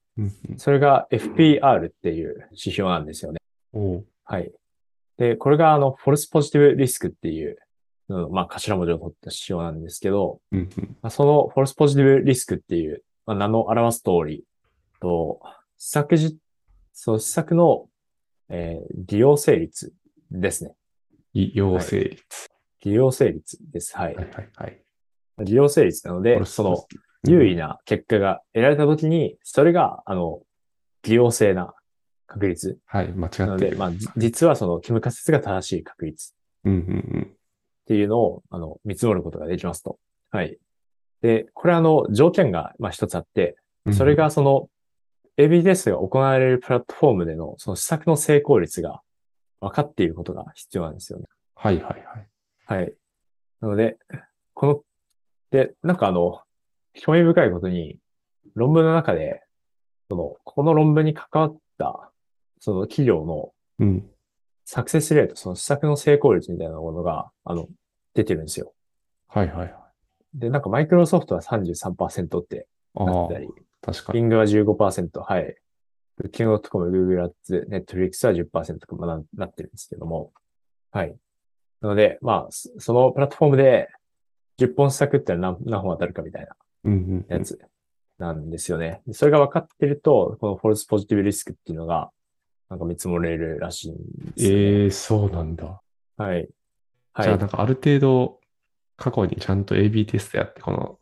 [0.56, 3.40] それが FPR っていう指標なんですよね。
[4.24, 4.50] はい。
[5.18, 7.58] で、これがあの、フォルスポジティブリスクっていう、
[8.10, 14.44] うんまあ頭文字を取った指標なんですけど、うんうんまあ、そのフォルスポジティブリスクっていう、まあ、名の表す通り
[15.00, 15.40] と、
[15.78, 16.36] 施策じ、
[16.92, 17.88] そう、施策の、
[18.48, 19.92] えー利用成率
[20.30, 20.74] ですね。
[21.34, 22.22] 利用成率。
[22.82, 23.96] 利用成率です。
[23.96, 24.14] はい。
[24.14, 24.82] はいはいはい。
[25.38, 26.84] 利用成率なので、その、
[27.26, 30.42] 優位な結果が得られたときに、それが、あの、
[31.02, 31.74] 利用性な
[32.26, 32.78] 確率。
[32.86, 33.78] はい、間違なので、ってる。
[33.78, 37.36] まあ、じ実はその、キム仮説が正しい確率うんうん
[37.90, 39.98] っていうのを、あの、見積もることができますと。
[40.30, 40.56] はい。
[41.22, 43.94] で、これあの、条件が、まあ一つあって、うん。
[43.94, 44.68] それがその、
[45.36, 49.00] AB テストが行われるプラットフォームでのその施策の成功率が
[49.60, 51.24] 分かっていることが必要なんですよね。
[51.56, 52.80] はいはいはい。
[52.80, 52.94] はい。
[53.60, 53.98] なので、
[54.54, 54.82] この、
[55.50, 56.42] で、なんかあの、
[56.94, 57.98] 興味深いことに、
[58.54, 59.42] 論文の中で、
[60.08, 62.12] その、この論文に関わった、
[62.60, 64.10] その企業のうん。
[64.72, 67.66] サクセスレート、その施策の成功率みたいなものが、あの、
[68.14, 68.72] 出てるんですよ。
[69.28, 69.74] はいはいはい。
[70.34, 73.48] で、なんかマイクロソフトは33%ってなってたり、
[73.82, 74.20] 確かに。
[74.20, 75.56] Bing は15%、はい。
[76.22, 80.32] Booking.com、Google Ads、Netflix は10%とかまななってるんですけども。
[80.90, 81.16] はい。
[81.80, 83.88] なので、まあ、そそのプラットフォームで
[84.58, 86.56] 10本施策って何何本当たるかみたいな。
[87.28, 87.58] やつ
[88.18, 89.02] なんですよね。
[89.06, 92.10] でそれが分かってると、このフォルスポジティブリスクっていうのが、
[92.68, 94.00] なんか見積もれるらしいんで
[94.36, 94.56] すよね。
[94.56, 95.80] ええそうなんだ。
[96.16, 96.48] はい。
[97.20, 97.28] はい。
[97.28, 98.40] じゃあなんかある程度
[98.96, 100.98] 過去にちゃんと AB テストやって、この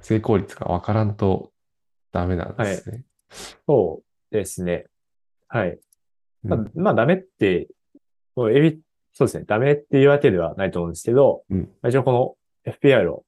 [0.00, 1.52] 成功率がわからんと
[2.12, 3.04] ダメなんですね。
[3.66, 4.86] そうですね。
[5.48, 5.78] はい。
[6.42, 7.68] まあうん、まあ、ダメって、
[8.34, 8.82] そうで
[9.28, 9.44] すね。
[9.46, 12.36] ダメっていうわけではないと思うんですけど、うんまあ一応この
[12.70, 13.24] FPR を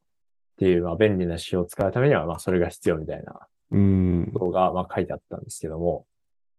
[0.52, 4.30] っていう、まあ、便利な指標を使うためには、まあ、それが必要みたいなうん。
[4.32, 6.04] ことが、まあ、書いてあったんですけども、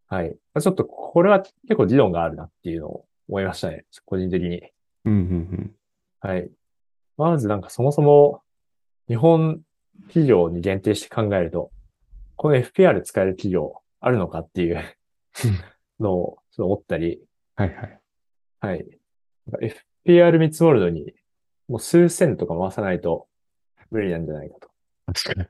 [0.07, 0.29] はい。
[0.29, 3.85] まあ、ちょっと、これは結構理論があるなっていうのを思いましたね。
[4.05, 4.63] 個人的に。
[5.05, 5.75] うんうん
[6.21, 6.49] はい。
[7.17, 8.41] まずなんかそもそも、
[9.07, 9.61] 日本
[10.07, 11.71] 企業に限定して考えると、
[12.35, 14.81] この FPR 使える企業あるのかっていう
[15.99, 17.21] のをちょっと思ったり、
[17.55, 17.99] はいはい。
[18.61, 18.85] はい。
[20.05, 21.13] FPR 見積もるのに、
[21.67, 23.27] もう数千とか回さないと
[23.91, 24.69] 無理なんじゃないかと。
[25.05, 25.47] 確かに。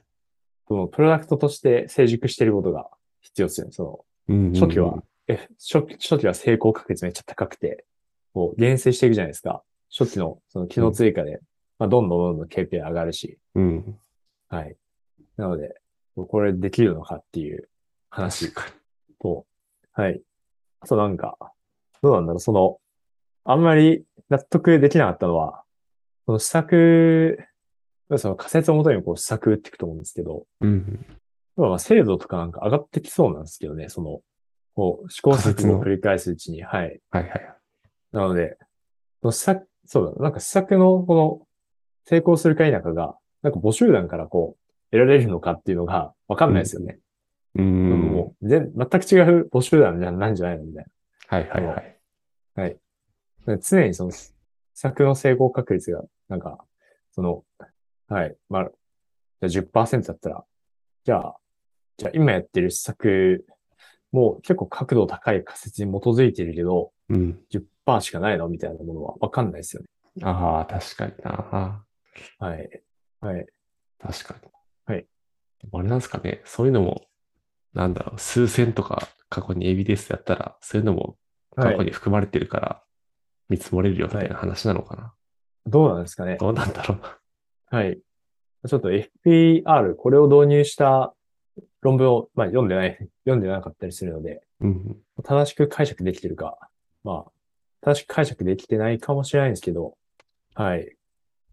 [0.67, 2.89] そのプロダクトとして成熟していることが
[3.21, 3.73] 必要ですよね。
[3.73, 7.85] そうんうんうんの初期は、初期は成功確率めっちゃ高くて、
[8.33, 9.63] こう、減衰していくじゃないですか。
[9.91, 11.39] 初期のその機能追加で、
[11.79, 13.97] まあ、どんどんどんどん KPI 上がるし、うん。
[14.49, 14.75] はい。
[15.37, 15.75] なので、
[16.15, 17.69] これできるのかっていう
[18.09, 18.53] 話
[19.21, 19.45] と、
[19.93, 20.21] はい。
[20.81, 21.37] あとなんか、
[22.01, 22.79] どうなんだろう、その、
[23.45, 25.63] あんまり納得できなかったのは、
[26.25, 27.39] その施策、
[28.17, 30.67] その仮説をもとにこう施策打っていくと思うんですけど、に。
[30.67, 31.05] うん。
[31.57, 34.21] まあ精度とかなんか上がってきそうなんですけどね、その、
[34.75, 37.01] こう、試行錯誤を繰り返すうちに、はい。
[37.11, 37.58] はいはい。
[38.11, 38.57] なので、
[39.21, 41.41] その施策、そうだ、なんか施策のこの、
[42.05, 46.99] 成功するか否かが、なんか募集団からこう、得られるのかっていうのがわかんないですよね。
[47.55, 48.11] うん。
[48.11, 50.85] もう全、全く違う募集団じゃなんじゃないのみたい
[51.27, 51.65] はいはい
[52.55, 52.77] はい。
[53.45, 53.57] な。
[53.57, 54.33] 常にその、施
[54.73, 56.63] 策の成功確率が、なんか、
[57.11, 57.43] その、
[58.07, 58.71] はい、まあ、
[59.47, 60.43] じゃあ10%だったら、
[61.03, 61.35] じゃあ、
[61.97, 63.45] じゃあ今やってる施策
[64.11, 67.39] も結構角度高い仮説に基づいてるけど、うん。
[67.97, 68.47] 10%しかないの？
[68.49, 69.87] みたいなものはわかんないですよね。
[70.23, 71.85] ああ、確かにな。
[72.39, 72.83] はい。
[73.21, 73.45] はい。
[73.99, 74.51] 確かに。
[74.85, 75.05] はい。
[75.71, 76.41] あれなんですかね。
[76.45, 77.05] そういうのも、
[77.73, 81.17] なんだろう、数千とか過去に AB テストやったら、そういうのも
[81.55, 82.83] 過去に含まれてるから、
[83.49, 85.13] 見積もれるよみたいな話なのかな。
[85.65, 86.37] どうなんですかね。
[86.39, 87.75] どうなんだろう。
[87.75, 87.99] はい。
[88.67, 91.13] ちょっと FPR、これを導入した
[91.81, 94.97] 論文を、まあ、読んでない、読んでなかったりするので、うん。
[95.23, 96.57] 正しく解釈できてるか、
[97.03, 97.31] まあ、
[97.81, 99.97] 正しく解釈できてないかもしれないんですけど、
[100.55, 100.95] はい。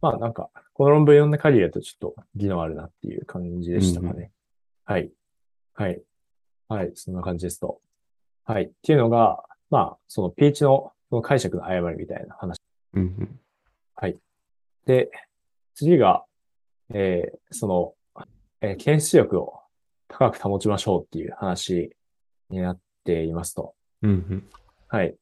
[0.00, 4.30] まあなんか、この論文読んだ限りだとちょっと技能あるなっていう感じでしたかね。
[4.84, 5.10] はい。
[5.74, 6.02] はい。
[6.68, 6.92] はい。
[6.94, 7.80] そんな感じですと。
[8.44, 8.64] はい。
[8.64, 12.58] っていうのが、まあ、その P1 のその解釈の誤りみたいな話。
[12.94, 13.40] うんうん。
[14.86, 15.10] で、
[15.74, 16.24] 次が、
[16.94, 17.94] えーその、
[18.60, 19.60] えー検出力を
[20.08, 21.94] 高く保ちましょうっていう話
[22.48, 23.74] になっていますと。
[24.02, 24.48] うんうん。
[24.88, 25.16] はい。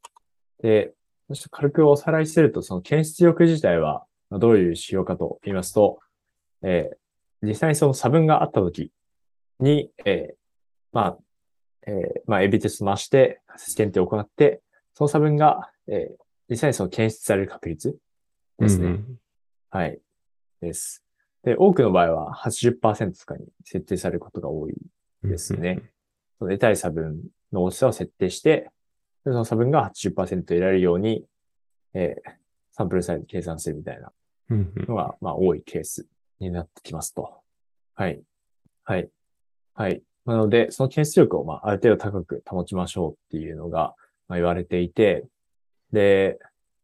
[0.62, 0.93] で、
[1.29, 6.01] そして軽くおさらいすると、その検出力自体はまあどういう指標かと言いますと、
[6.62, 6.97] えー
[7.47, 8.90] 実際にその差分があったとき
[9.61, 10.35] に、えー
[10.93, 11.19] まあ、
[11.87, 11.95] えー
[12.27, 13.43] まあ、エビテスト回して、
[13.77, 14.62] 検定を行って、
[14.95, 17.97] その差分が、えー実際にその検出される確率
[18.59, 18.87] ですね。
[18.87, 19.19] うん
[19.71, 19.99] はい。
[20.61, 21.03] です。
[21.43, 24.75] で、多くの場合は80%とかに設定されることが多い
[25.25, 25.31] うん。
[25.31, 25.83] ですね。
[26.38, 27.21] その得たい差分
[27.53, 28.71] の大きさを設定して、
[29.25, 31.25] でその差分が80%得られるように、
[31.95, 32.31] えー
[32.77, 34.11] サンプルサイズ計算するみたいな。
[34.51, 36.07] のが、まあ、多いケース
[36.41, 37.33] になってきますと。
[37.95, 38.21] はい。
[38.83, 39.09] はい。
[39.75, 40.03] はい。
[40.27, 43.95] なので、その検出力を、まあ、ある程度高く保ちましょうっていうのが、
[44.29, 45.25] まあ、言われていて、
[45.93, 46.39] で、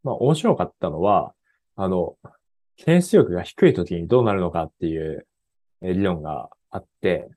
[0.05, 1.35] まあ、面白かったのは、
[1.74, 2.16] あの、
[2.76, 5.26] 検出力が低い時にどうなるのかっていう
[5.83, 7.29] えー理論があって。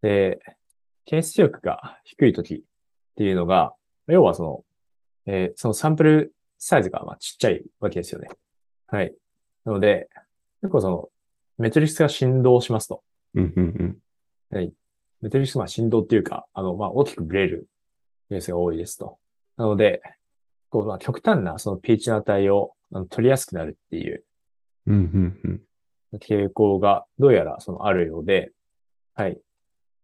[0.00, 0.38] で、
[1.06, 2.62] 検出力が低い時
[3.16, 3.72] っていうのが、
[4.08, 4.64] 要はその、
[5.24, 8.28] えーそのサンプルサイズがまあちっちゃいわけですよね。
[8.88, 9.14] はい。
[9.64, 10.08] なので、
[10.60, 11.08] 結構その、
[11.56, 13.02] メトリックスが振動しますと。
[13.34, 14.56] うんうんうん。
[14.56, 14.72] はい。
[15.22, 17.68] メトリックスがまあ振動っていうか、あの、まあ大きくブレる
[18.28, 19.18] ケースが多いですと。
[19.56, 20.02] なので、
[20.68, 24.24] こう、まあ極端なその pH の値をあの取りやすくなるっていう
[24.86, 25.40] うんうん
[26.12, 26.18] うん。
[26.18, 28.52] 傾向がどうやらそのあるようで、
[29.14, 29.40] はい。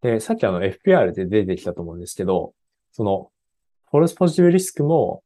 [0.01, 2.55] で、さっきあの FPR で出てきたと思うんですけど、
[2.93, 3.31] その、
[3.91, 5.23] フォルスポジティブリスクも、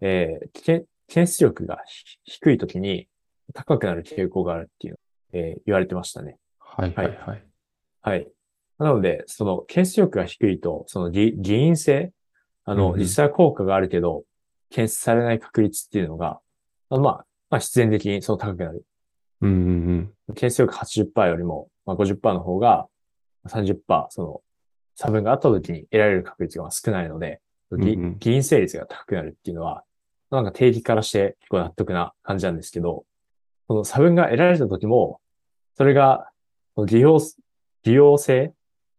[0.00, 3.08] えー、検検出力がひ低いときに、
[3.52, 4.98] 高くなる傾向があるっていう、
[5.32, 6.38] えー言われてましたね。
[6.58, 7.44] はいはいはい。
[8.02, 8.28] はい。
[8.78, 12.12] なので、その検出力が低いと、その議議員性、
[12.64, 14.24] あの、うんうん実際は効果があるけど、
[14.70, 16.40] 検出されない確率っていうのが、
[16.88, 18.84] あのまあ、まあ必然的にその高くなる。
[19.42, 19.52] うんう
[19.92, 22.86] ん検出力80%よりも、まあ、50%の方が
[23.46, 24.40] 30%、その
[24.94, 27.40] 差分があった時に得られる確率が少ないので、
[27.72, 29.84] 議員成立が高くなるっていうのは、
[30.30, 33.04] なんか定義からして結構納得な感じなんですけど、
[33.66, 35.20] その差分が得られた時も、
[35.76, 36.30] それが
[36.86, 37.18] 利用、
[37.84, 38.52] 利用性、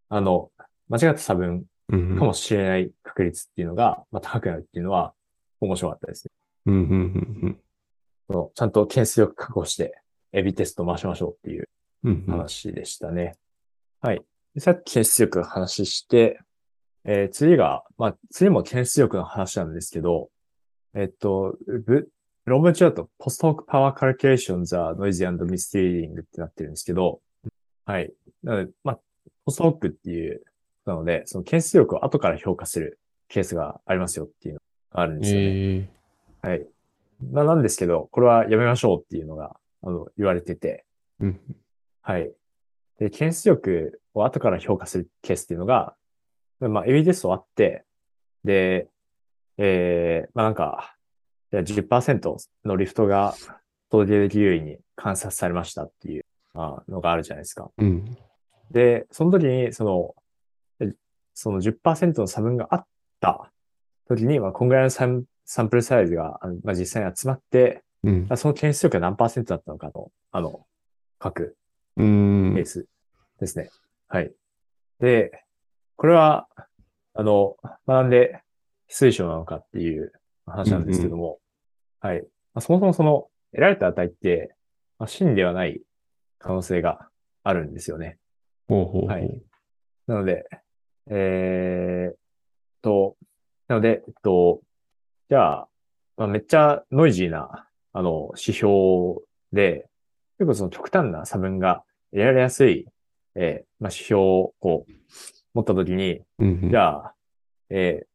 [0.09, 0.51] あの、
[0.89, 1.99] 間違った差分うん。
[1.99, 5.13] うんうんかもしれない確率っていうのが、まあ、高くなるっていうのは
[5.61, 6.31] 面白かったですね。
[6.67, 6.81] うんうん
[7.43, 7.59] うん
[8.27, 10.01] そのちゃんと検出力確保して、
[10.33, 11.69] エビテスト回しましょうっていう
[12.03, 12.11] うん。
[12.11, 12.31] うんうん。
[12.31, 13.35] 話でしたね。
[14.01, 14.23] はい。
[14.55, 16.39] でさっき検出力の話して、
[17.03, 20.29] えー次が、まあ、次も検出力の話なんですけど、
[20.95, 22.09] えっと、ぶ
[22.45, 27.19] 論文中だと Post-hoc Power Calculations are noisy and misleading ってなってるんですけど、
[27.85, 28.13] はい。
[28.43, 28.99] なので、まあ、
[29.47, 30.41] Post-hoc っていう、
[30.85, 34.59] なので、その検出力を後から評価するケースがありますよっていうの
[34.91, 35.47] があるんですよね。
[35.47, 35.89] え
[36.43, 36.67] えはい。
[37.31, 40.85] まあ、なんですけど、これはやめましょうっていうのが、あの、言われてて、
[41.19, 41.39] うん。
[42.01, 42.31] はい。
[42.99, 45.95] で、検出力を後から評価するケースっていうのが、
[46.59, 47.83] まあ、エビテストあって、
[48.43, 48.87] で、
[49.57, 50.95] えー、まあなんか、
[51.51, 53.35] じゃあ10%のリフトが
[53.91, 57.69] 統計的優位に観察されましたっていうあのがあるじゃないですか。
[57.77, 58.17] うん。
[58.71, 60.15] で、その時に、その、
[60.79, 60.93] え
[61.33, 62.85] その10%の差分があっ
[63.19, 63.51] た
[64.07, 68.27] 時に、まあ、こんぐらいのサンサンプルサイズが、まあ、実際に集まって、うん。
[68.35, 70.65] その検出力が何パーセントだったのかと、あの、
[71.23, 71.57] 書く
[71.97, 72.65] うんケー。
[72.65, 72.87] ス
[73.39, 73.69] ですね。
[74.07, 74.31] はい。
[74.99, 75.43] で、
[75.95, 76.47] これは、
[77.13, 78.41] あの、学んで
[78.87, 80.11] 非推奨なのかっていう
[80.45, 81.39] 話なんですけども、
[81.99, 82.21] はい。
[82.53, 84.55] まあ、そもそもその得られた値って、
[84.99, 85.81] まあ、真ではない
[86.39, 87.09] 可能性が
[87.43, 88.17] あるんですよね。
[88.67, 89.09] ほうほうほう。
[89.09, 89.41] はい
[90.07, 90.45] なので、
[91.09, 92.15] えーっ
[92.83, 93.15] と、
[93.67, 94.61] なので、えっと、
[95.29, 95.67] じゃあ、
[96.17, 99.87] まあ、めっちゃノイジーな、あの、指標で、
[100.37, 102.85] 結構その極端な差分が得られやすい、
[103.35, 104.91] えーまあ、指標をこう、
[105.53, 106.21] 持ったときに。
[106.69, 107.13] じゃあ、
[107.69, 108.05] え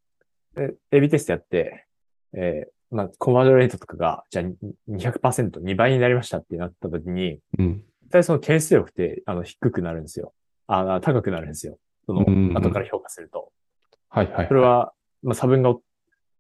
[0.57, 1.87] ー、え AB テストやって、
[2.35, 4.45] えーまあ、コンバージョンレートとかが、じゃあ
[4.91, 7.83] 200%、2倍になりましたってなったときに、うん。
[8.03, 10.33] 絶対その検出力って、あの、低くなるんですよ。
[10.67, 11.79] あ、高くなるんですよ。
[12.07, 13.53] その後から評価すると。
[14.09, 14.49] はいはい。
[14.49, 15.75] それ、は、まあ、差分が、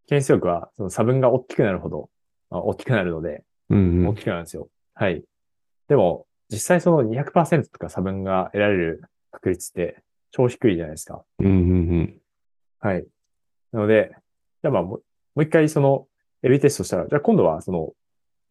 [0.08, 2.10] 検出力は、その差分が大きくなるほど、
[2.50, 4.08] まあ、大きくなるので、うんうん。
[4.08, 4.68] 大きくなるんですよ。
[4.94, 5.22] はい。
[5.90, 11.24] でも、実際その200%とか差分が得られる確率って超低いじゃないですか。
[11.40, 11.54] うんうんう
[12.02, 12.20] ん。
[12.78, 13.04] はい。
[13.72, 14.12] なので、
[14.62, 15.00] じゃあまあも
[15.34, 16.06] う、一回その、
[16.44, 17.90] エビテストしたら、じゃあ今度はその、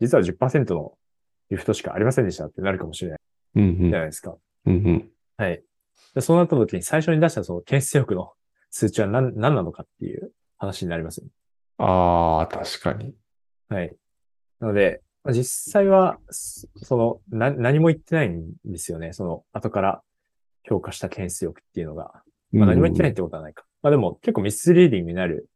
[0.01, 0.97] 実は10%の
[1.49, 3.19] リフトしかありませんでしたってなるかもしれない
[3.55, 3.89] うんうん。
[3.89, 4.35] じゃないですか。
[4.65, 5.09] うんうん。
[5.37, 5.63] はい。
[6.13, 8.33] でそうなった時に最初に出したその検出力の
[8.69, 11.23] 数値は何何なのかっていう話になります。
[11.77, 13.13] ああ、確かに。
[13.69, 13.95] はい。
[14.59, 19.13] なので、まあ実際は、そその、な、何も言ってないんですよね。
[19.13, 20.01] その、後から
[20.63, 22.23] 評価した検出力っていうのが。
[22.51, 23.65] まあ何も言ってないってことはないか。
[23.81, 25.49] まあでも結構ミスリーディングになる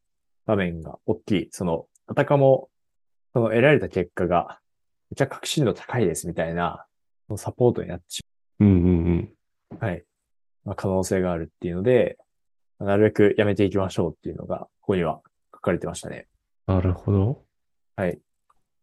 [0.45, 1.47] 場面が大きい。
[1.51, 2.69] その、あたかも、
[3.33, 4.59] その得られた結果が、
[5.09, 6.85] めっちゃ確信度高いですみたいな、
[7.27, 8.25] そのサポートになってし
[8.59, 9.33] うんうんうん。
[9.71, 9.85] まう。
[9.85, 10.03] はい。
[10.65, 12.17] まあ、可能性があるっていうので、
[12.79, 15.21] まあなるべくやめていきましょうっていうのが、ここには
[15.53, 16.27] 書かれてましたね。
[16.67, 17.43] なるほど。
[17.95, 18.19] はい。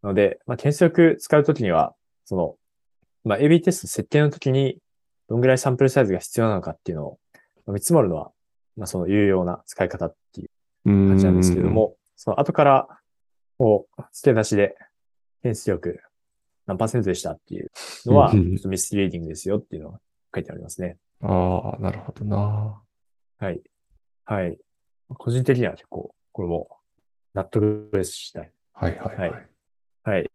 [0.02, 2.56] なので、まあ、検出力使うときには、その、
[3.24, 4.78] まあ、AB テスト設定のときに、
[5.28, 7.18] どんぐらいサンプルサイズが必要なのかっていうのを、
[7.66, 8.32] まあ見積もるのは、
[8.76, 10.48] まあ、その有用な使い方っていう
[10.86, 11.08] うん。
[11.08, 12.88] 感じなんですけども、その後から、
[13.58, 14.74] こう、付け出しで、
[15.42, 16.00] 検出力
[16.66, 17.70] 何パーセントでしたっていう
[18.06, 20.00] のは、ちょっとミスリーディングですよっていうのが
[20.34, 20.96] 書いてありますね。
[21.22, 22.82] ああ、なるほどな。
[23.38, 23.60] はい。
[24.24, 24.58] はい。
[25.18, 26.68] 個人的には結構、これも
[27.34, 28.52] 納得ですしたい。
[28.72, 29.30] はいはいはい。
[29.30, 29.49] はい
[30.02, 30.30] はい。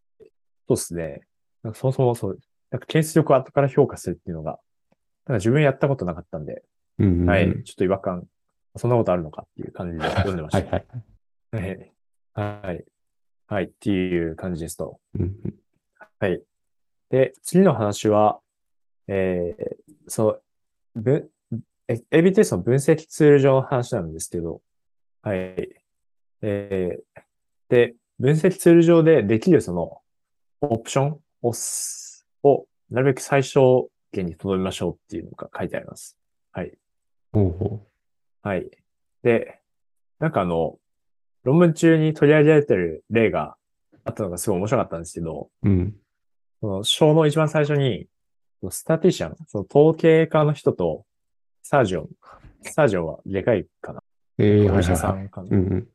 [0.68, 1.22] そうですね。
[1.64, 2.40] なんかそもそもそう、
[2.72, 6.64] なんか検出力を後から評価するっていうのが、なんか自分やったことなかったんで、
[7.00, 7.30] うんうんうん。
[7.30, 7.64] はい。
[7.64, 8.28] ちょっと違和感、
[8.76, 10.86] そんなことあるのかっていう感じで読んでまし はいはい。
[11.52, 11.58] た。
[11.58, 11.92] はい。
[12.34, 12.86] はい。
[13.48, 13.64] はい。
[13.66, 15.00] っていう感じですと。
[15.16, 15.56] うんうん
[16.20, 16.42] はい。
[17.10, 18.40] で、次の話は、
[19.08, 19.76] えー、
[20.08, 20.44] そう、
[20.96, 21.30] 分、
[21.88, 24.62] え AB テストの分析ツール上の話なんですけど、
[25.22, 25.38] はい。
[26.42, 27.22] えー、
[27.70, 30.02] で、分析ツール上でできるその、
[30.62, 36.18] オプションをす、を、なるべく最小限に留めましょうっていうのが書いてあります。
[36.52, 36.78] はい。
[37.34, 37.82] ほうほ
[38.42, 38.70] はい。
[39.24, 39.60] で、
[40.20, 40.80] なんかあの、
[41.44, 43.58] 論文中に取り上げられてる例が
[44.06, 45.70] あったのがすごい面白かったんですけど、う。
[45.70, 45.96] うん。
[46.62, 48.08] その章の一番最初に、
[48.70, 51.06] スタティシャン、その統計科の人と、
[51.62, 52.10] サージョン、
[52.62, 54.02] サージョンは外科医かな
[54.38, 55.24] ええお医者はいはいはい。
[55.24, 55.88] さんかな、うんうん。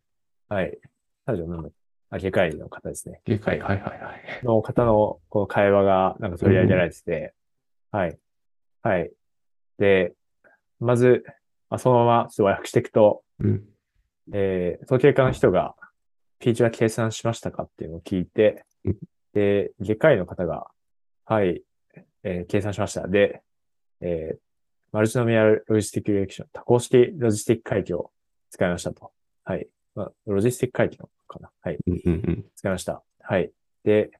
[0.48, 0.78] はい。
[1.26, 1.70] サージョンなんだ
[2.10, 3.20] あ、外科医の方ですね。
[3.26, 4.44] 外科医、はいはいはい。
[4.44, 7.34] の方のこの会話がなんか取り上げられてて、
[7.90, 8.18] はい。
[8.82, 9.10] はい。
[9.78, 10.14] で、
[10.78, 11.24] まず、
[11.68, 13.64] まあ、そのままちょっと和訳していくと、うん。
[14.32, 15.74] えー、統計科の人が、
[16.38, 18.96] ピーチは計算しましたかっていうのを聞いてうん、
[19.34, 20.66] で、外科医の方が、
[21.24, 21.62] はい、
[22.22, 23.06] えー計算しました。
[23.06, 23.42] で、
[24.00, 24.38] えー、
[24.92, 28.10] マルチノミアルロジスティックリレクション、多項式ロジスティック回帰を
[28.50, 29.12] 使いましたと。
[29.44, 29.68] はい。
[29.94, 31.50] まあ、ロジスティック回帰のかな。
[31.62, 31.78] はい。
[32.56, 33.02] 使いました。
[33.22, 33.50] はい。
[33.84, 34.10] で、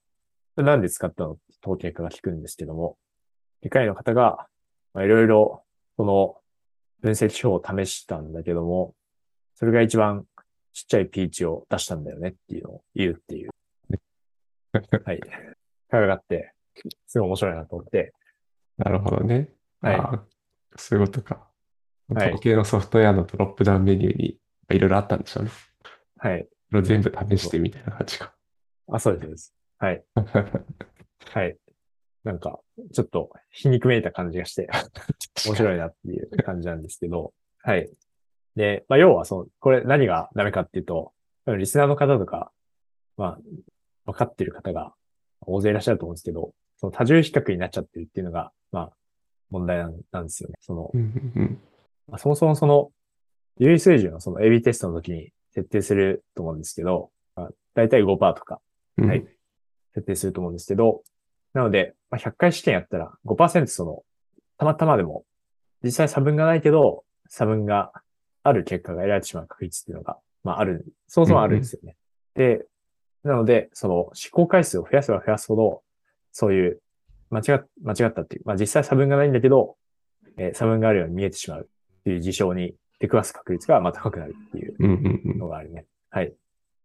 [0.56, 1.38] なんで使ったの？
[1.62, 2.96] 統計科が聞くんですけども、
[3.62, 4.46] 外科医の方が、
[4.94, 5.62] まあ、いろいろ、
[5.96, 6.36] その、
[7.02, 8.94] 分析書を試したんだけども、
[9.54, 10.24] それが一番
[10.72, 13.50] ちっちゃいピーチを出したんだよねっていうのを言うっていう。
[15.04, 15.20] はい。
[15.90, 16.54] があって、
[17.06, 18.14] すごい面白いなと思って、
[18.78, 19.48] なるほどね。
[19.82, 20.20] はい
[20.76, 21.34] そういうことか。
[22.14, 24.38] はい統計のソフトウェアのドロップダウンメニューに
[24.70, 25.50] いろいろあったんでしょうね。
[26.18, 26.48] はい。
[26.70, 28.33] それを全部試してみたいな感じか。
[28.92, 29.54] あ、そうですそうです。
[29.78, 30.04] はい。
[31.33, 31.56] はい。
[32.24, 32.61] なんか、
[32.92, 34.68] ちょっと皮肉めいた感じがして、
[35.46, 37.90] 面白いなっていう感じなんですけど、はい。
[38.56, 41.12] で、まあ、要はその、これ何がダメかっていうと、
[41.46, 42.52] リスナーの方とか、
[43.16, 43.38] ま
[44.06, 44.94] あ、分かってる方が
[45.40, 48.96] 大勢いらっしゃると思うんですけど、その多重比較になっちゃってるっていうのが、まあ、
[49.50, 49.78] 問題
[50.12, 50.54] なんですよね。
[50.61, 50.90] その
[52.06, 52.92] まあ、そもそもその、
[53.59, 58.60] 有意水準をその AB テストの時に設定すると思うんですけど、まあ、だいたい5%とか
[58.98, 59.24] うんはい。
[59.94, 61.02] 設定すると思うんですけど、
[61.52, 64.02] なので、まあ、100回試験やったら5%その、
[64.56, 65.24] たまたまでも、
[65.82, 67.92] 実際差分がないけど、差分が
[68.42, 71.96] ある結果が得られてしまう確率っていうのが、まあある、そもそもあるんですよね。
[72.34, 72.64] で、
[73.24, 75.82] なので、その試行回数を増やせば増やすほど、
[76.32, 76.80] そういう
[77.30, 79.76] 間違っ、間違ったっていう、まあ実際差分がないんだけど、
[80.36, 85.86] えー差分があるように見えてしまうっていう事象に出くわす確率がまあ高くなるっていうのがあるね。
[86.10, 86.32] はい。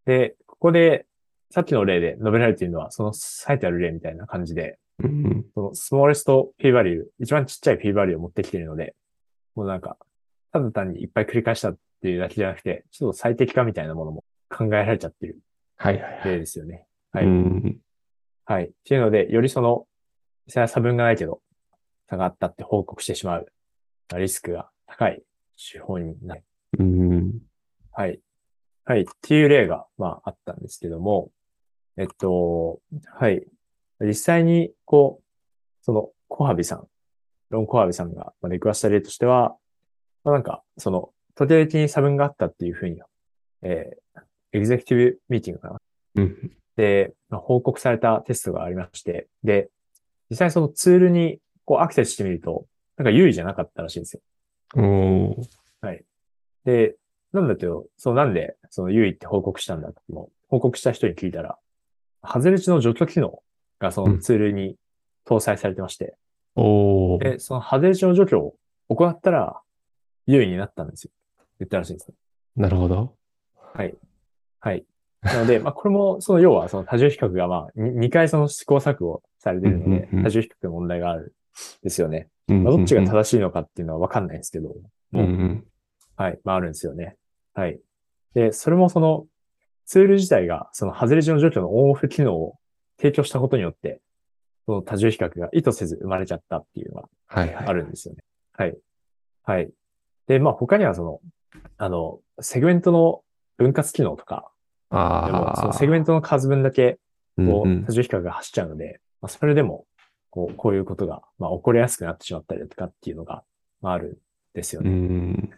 [0.05, 1.05] で、ここで、
[1.51, 8.95] さっきの例で述べられているのは、その書いてある例みたいな感じで、うんうんそのスモーレスト p バリュー、一番ちっちゃい p バリューを持ってきているので、
[9.53, 9.97] もうなんか、
[10.51, 15.39] ただ単にいっぱい繰り返したっていうだけじゃなくて、ちょっと最適化みたいなものも考えられちゃってる
[15.75, 16.31] はいはいはい。
[16.31, 16.85] 例ですよね。
[17.11, 17.25] はい。
[17.25, 17.77] うん
[18.45, 18.65] はい。
[18.65, 19.85] っていうので、よりその、
[20.45, 21.41] 実際は差分がないけど、
[22.09, 23.47] 差があったって報告してしまう
[24.17, 25.23] リスクが高い
[25.57, 26.43] 手法になる。
[26.79, 27.33] うん
[27.91, 28.19] はい。
[28.83, 29.01] はい。
[29.01, 31.31] っていう例が、まあ、あったんですけども、
[31.97, 32.81] えっと、
[33.17, 33.45] はい。
[34.01, 35.25] 実際に、こう、
[35.81, 36.87] その、コハビさん、
[37.49, 39.55] ロン・コハビさんがまあ出くわした例としては、
[40.23, 43.01] まあ、なんか、その、途定的に差分があったっていうふうに、
[43.61, 44.21] えー、
[44.53, 45.81] エグゼクティブミーティングかな。
[46.15, 49.69] うんで、まあ、報告されたテストがありまして、で、
[50.29, 52.65] 実際そのツールにこうアクセスしてみると、
[52.97, 54.21] なんか有利じゃなかったらしいんですよ。
[54.75, 55.65] おー
[56.65, 56.95] で、
[57.31, 61.57] なんだけど、そうなんでその有利って報告したんだっていうのを報告した人に聞いたら、
[62.23, 63.41] 外れ値の除去機能
[63.79, 64.75] がそのツールに
[65.25, 66.17] 搭載されてまして、
[66.55, 68.55] おーで、その外れ値の除去を
[68.89, 69.61] 行ったら
[70.25, 71.11] 有利になったんですよ。
[71.59, 72.15] 言ったらしいんですね。
[72.55, 73.15] なるほど。
[73.73, 73.95] はい。
[74.59, 74.85] はい。
[75.21, 81.35] なので、 まあ、これも、その要は、その多重比較が、まあ、2回その試行錯誤されているのでうんうんうん、多重比較の問題がある
[81.81, 82.29] んですよね。
[82.47, 84.75] うんまあ、どっちがうん正しいのかっていうのはわかんないんですけど、
[85.13, 85.65] うんうん
[86.17, 86.39] はい。
[86.43, 87.17] まあ、あるんですよね。
[87.53, 87.79] はい。
[88.33, 89.25] で、それもその、
[89.85, 92.55] ツール自体が、その、外れ値の除去のオンオフ機能を
[92.97, 94.01] 提供したことによって、
[94.65, 97.65] その多重比較が意図せず生まれちゃったっていうのがはいはい。
[97.67, 98.23] あるんですよね。
[98.53, 98.77] はい。
[99.43, 99.69] はい。
[100.27, 101.19] で、まあ、他にはその、
[101.77, 103.21] あの、セグメントの
[103.57, 104.49] 分割機能とか、
[104.89, 105.61] でも、ああ。
[105.61, 106.97] そのセグメントの数分だけ、こ
[107.37, 109.85] う、うんうん多重比較が走っちゃうので、まあ、それでも、
[110.35, 113.43] こう、こういうことが、まあ、起こりやすくなってしまったりだとかっていうのが、
[113.81, 114.17] まあ、あるん
[114.53, 114.89] ですようね。
[114.91, 115.49] ん。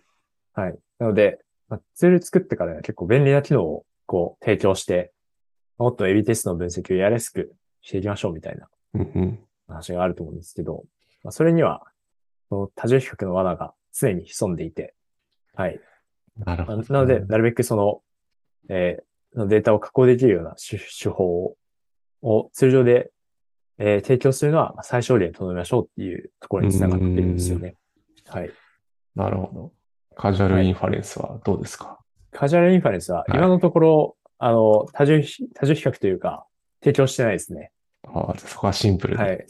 [0.53, 0.77] はい。
[0.99, 5.11] なので、まあ、ツール作ってから結構便利な機能を、こう、提供して、
[5.79, 8.69] もっとエビテストの分析をやりやすくしていきましょうみたいな
[9.67, 10.85] 話があると思うんですけど、
[11.23, 11.83] まあ、それには、
[12.49, 14.93] その多重比較の罠が常に潜んでいて、
[15.55, 15.79] はい。
[16.37, 16.93] まあなるほど。
[16.93, 18.01] なので、なるべくその、
[18.69, 21.57] えーのデータを加工できるような手手法を
[22.23, 23.11] を通常で、
[23.79, 27.75] えー提供するのはまあ最小限とどめましょうっていうところにつながってるんですよね。
[28.27, 28.49] はい。
[29.15, 29.71] なるほど。
[30.15, 31.99] カジュアルインファレンスはどうですか？
[32.31, 36.45] カジュアルインファレンスは今のところ、あの、多重比、多重比較というか、
[36.83, 37.71] 提供してないですね。
[38.07, 39.23] ああ、そこはシンプルで。
[39.23, 39.45] はい。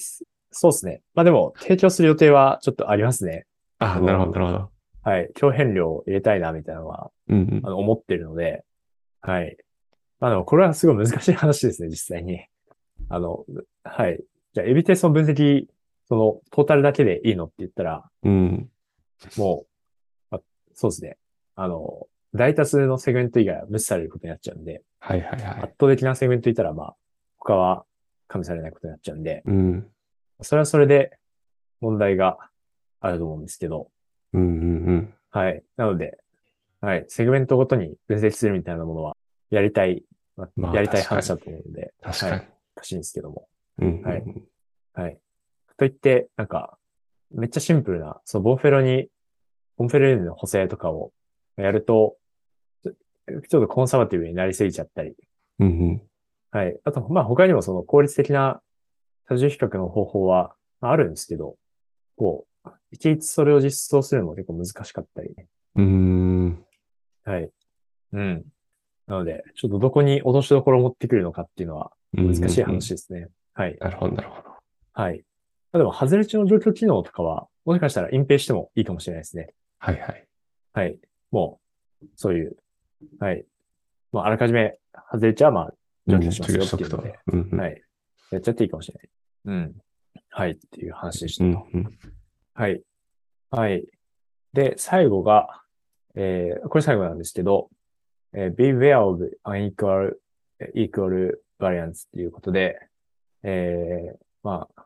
[0.51, 1.01] そうですね。
[1.13, 3.45] まあでも、提供する予定はちょっとありますね。
[3.79, 4.69] ああ、なるほど、なるほど。
[5.03, 5.29] はい。
[5.35, 8.63] 強変量を入れたいな、みたいなのは、うんうんあの、思ってるので、
[9.21, 9.57] はい。
[10.19, 12.45] まあでも、これはすごい難しい話ですね、実際に。
[13.09, 13.45] あの、
[13.83, 14.23] はい。
[14.53, 15.65] じゃあ、 A/Bテストの分析、
[16.07, 18.69] その、トータルだけでいいのって言ったら、うん。
[19.37, 19.65] も
[20.31, 20.39] う、あ
[20.73, 21.17] そうですね。
[21.55, 25.63] あの、大多数のセグメント以外は無視されることになっちゃうんで、はいはいはい。
[25.63, 26.95] 圧倒的なセグメント言ったら、まあ、
[27.37, 27.85] 他は
[28.27, 29.87] 加味されないことになっちゃうんで、うん。
[30.41, 31.17] それはそれで
[31.81, 32.37] 問題が
[32.99, 33.89] あると思うんですけど、
[34.33, 35.13] うんうんうん。
[35.31, 35.63] はい。
[35.77, 36.17] なので、
[36.81, 37.05] はい。
[37.07, 39.17] セグメントごとに分析するみたいなものは、
[39.49, 40.03] やりたい、
[40.35, 42.31] まあまあやりたい話だと思うので、確かに。
[42.33, 42.56] はい。
[42.77, 43.47] 難しいんですけども。
[43.79, 44.03] うんうんうん。
[44.03, 44.23] はい
[44.93, 45.19] はい。
[45.77, 46.77] といって、なんか、
[47.31, 49.09] めっちゃシンプルな、そのボンフェロに、
[49.77, 51.11] ボンフェロの補正とかを
[51.55, 52.17] やると、
[52.83, 55.13] ちょちょっとコンサバティブになりすぎちゃったり、
[55.59, 56.01] うんうん。
[56.51, 56.79] はい。
[56.83, 58.61] あと、まあ他にもその効率的な
[59.27, 61.57] 多重比較の方法はまああるんですけど、
[62.15, 65.47] こう、一律それを実装するのも結構難しかったりね。
[65.75, 66.65] うーん。
[67.25, 67.51] はい。
[68.13, 68.45] うん。
[69.07, 73.29] なので、ちょっとどこに落としどころを持ってくるのかっていうのは難しい話ですね。
[73.53, 73.77] はい。
[73.79, 74.49] なるほど、なるほど。
[74.93, 75.23] はい。
[75.71, 79.53] まあでも、外れ値の状況機能とかは、もしかしたら隠蔽してもいいかもしれないですね。
[79.79, 80.27] はいはい。
[80.73, 80.99] はい。
[81.31, 81.59] も
[82.01, 82.55] う、そういう、
[83.19, 83.45] はい。
[84.11, 84.79] まあ、あらかじめ、
[85.11, 85.73] 外れ値はまあ、
[86.07, 87.59] 除去しますよっていうので、うんうん。
[87.59, 87.81] はい。
[88.31, 89.09] やっちゃっていいかもしれない。
[89.45, 89.75] うん。
[90.29, 90.51] はい。
[90.51, 91.67] っていう話でしたと。
[91.73, 91.99] うんうん。
[92.53, 92.81] はい。
[93.51, 93.85] はい。
[94.53, 95.61] で、最後が、
[96.15, 97.69] えー、これ最後なんですけど、
[98.33, 100.13] えー beware of unequal
[100.75, 102.79] equal variance っていうことで、
[103.43, 104.81] えー、まあ、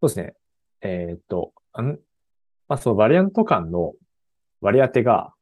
[0.00, 0.34] そうですね。
[0.80, 1.98] えーっと、あん
[2.68, 3.94] まあ、そのバリアント間の
[4.60, 5.32] 割り当てが、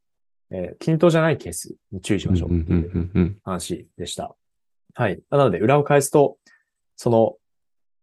[0.50, 3.36] えー均等じゃないケースに注意しましょううんっていう。
[3.44, 4.34] 話でした。
[4.94, 5.20] はい。
[5.30, 6.38] なので、裏を返すと、
[6.96, 7.34] その、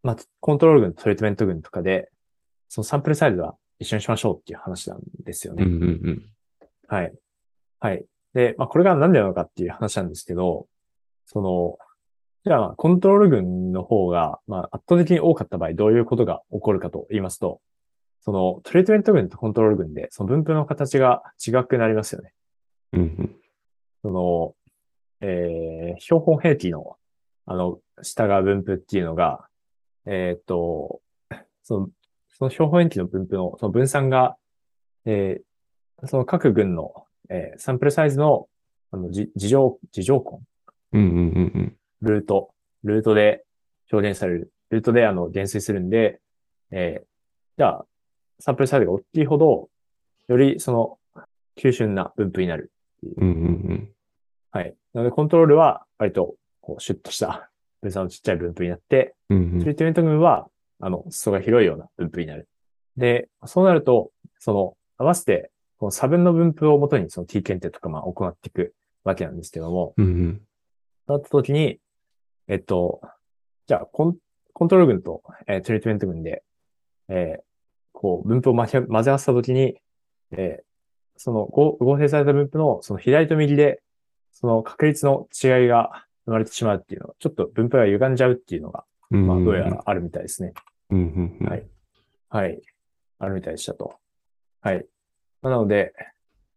[0.03, 2.11] まあ、コントロール群、トリートメント群とかで、
[2.69, 5.63] そのサンプルサイズは一緒にしましょうっていう話なんですよね。
[5.63, 6.29] うんうんうん。
[6.87, 7.13] はい。
[7.79, 8.05] はい。
[8.33, 10.67] で、まあ、これが何でなのかっていう話なんですけど、
[11.25, 11.77] その、
[12.45, 17.61] じゃあ、コントロール群の方が、まあ、圧倒的に多かった場合、どういうことが起こるかと言いますと、
[18.19, 22.33] その、トリートメント群とコントロール群で、その分布の形が違くなりますよね。
[22.93, 23.35] うんうん。
[24.01, 24.55] その、
[25.21, 26.97] えー、標本平均の、
[27.45, 29.45] あの、下が分布っていうのが、
[30.05, 31.01] えーっと、
[31.63, 31.89] その、
[32.27, 34.35] その標本平均の分布の、その分散が、
[35.05, 38.47] えー、その各群の、えーサンプルサイズの、
[38.91, 40.41] あの、じ事情、事情
[40.91, 41.77] 根、うんうんうんうん。
[42.03, 43.43] ルート、ルートで
[43.91, 46.19] 表現される、ルートであの、減衰するんで、
[46.71, 47.05] えー、
[47.57, 47.85] じゃあ、
[48.39, 49.69] サンプルサイズが大きいほど、
[50.27, 50.97] よりその、
[51.55, 52.71] 急峻な分布になる。
[53.17, 53.89] うんうんうん。
[54.51, 54.75] はい。
[54.93, 57.49] なので、コントロールは、割と、こう、シュッとした、
[57.81, 59.59] 分散のちっちゃい分布になって、うんうん。
[59.59, 60.47] トリートメント群は、
[60.79, 62.47] あの、裾が広いような分布になる。
[62.97, 68.73] で、そうなると、その、合わせて、この差分の分布をもとに、その t 検定とか、まあ、行っていく
[69.03, 70.41] わけなんですけども、うんうん。
[71.07, 71.79] なった時に、
[72.47, 73.01] えっと、
[73.67, 74.17] じゃあ、コン
[74.53, 76.43] コントロール群と、えートリートメント群で、
[77.09, 77.41] えー
[77.93, 79.77] こう、分布を混ぜ合わせた時に、
[80.31, 80.63] えー
[81.15, 83.81] その合合成された分布の、その左と右で、
[84.31, 90.53] その確率の違いが生まれてしまうっていうのは、ちょっと分布が歪んじゃうっていうのが、うんまあ、どうやらあるみたいですね。
[90.89, 91.47] うんうんうん。
[91.47, 91.67] はい
[92.29, 92.61] はい。
[93.19, 93.93] あるみたいでしたと。
[94.61, 94.85] はい。
[95.43, 95.93] なので、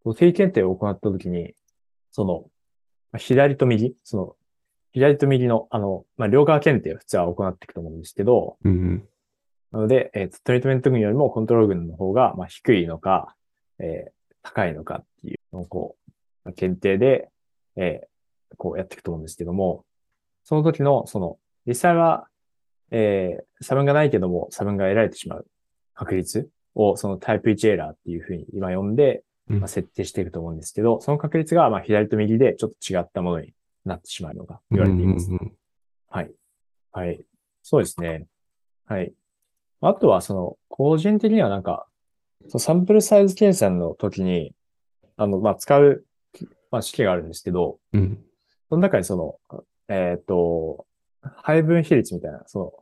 [0.04, 1.54] 定期検定を行ったときに、
[2.10, 2.46] その、
[3.12, 4.36] まあ左と右、その、
[4.96, 9.08] 左と右の、あの、まあ、両側検定を普通は行っていくと思うんですけど、うんうん。
[9.70, 13.36] なので、えーとトリートメント群よりもコントロール群の方が、まあ、低いのか、
[13.78, 14.10] えー
[14.42, 16.10] 高いのかっていうのをこう、
[16.44, 17.28] まあ検定で、
[17.76, 19.84] えーこうやっていくと思うんですけども、
[20.44, 21.36] その時の、その、
[21.66, 22.28] 実際は、
[22.90, 25.46] えー差分がないけども、差分が得られてしまう
[25.92, 33.52] 確率を、そのタイプ1エラーっていうふうに今呼んで、うんまあ、設定していくと思うんですけど、その確率が、まあ、左と右でちょっと違ったものに
[33.88, 35.30] なってしまうのが言われています。
[35.30, 35.52] うんうん
[36.08, 36.30] はい。
[36.92, 37.20] はい。
[37.62, 38.26] そうですね。
[38.86, 39.12] はい。
[39.80, 41.86] あとは、その、個人的にはなんか、
[42.48, 44.54] そのサンプルサイズ計算の時に、
[45.16, 46.04] あの、まあ、使う、
[46.70, 48.00] まあ、式があるんですけど、うん。
[48.00, 48.24] うん。
[48.68, 50.86] その中にその、えっ、と、
[51.20, 52.72] 配分比率みたいな、その、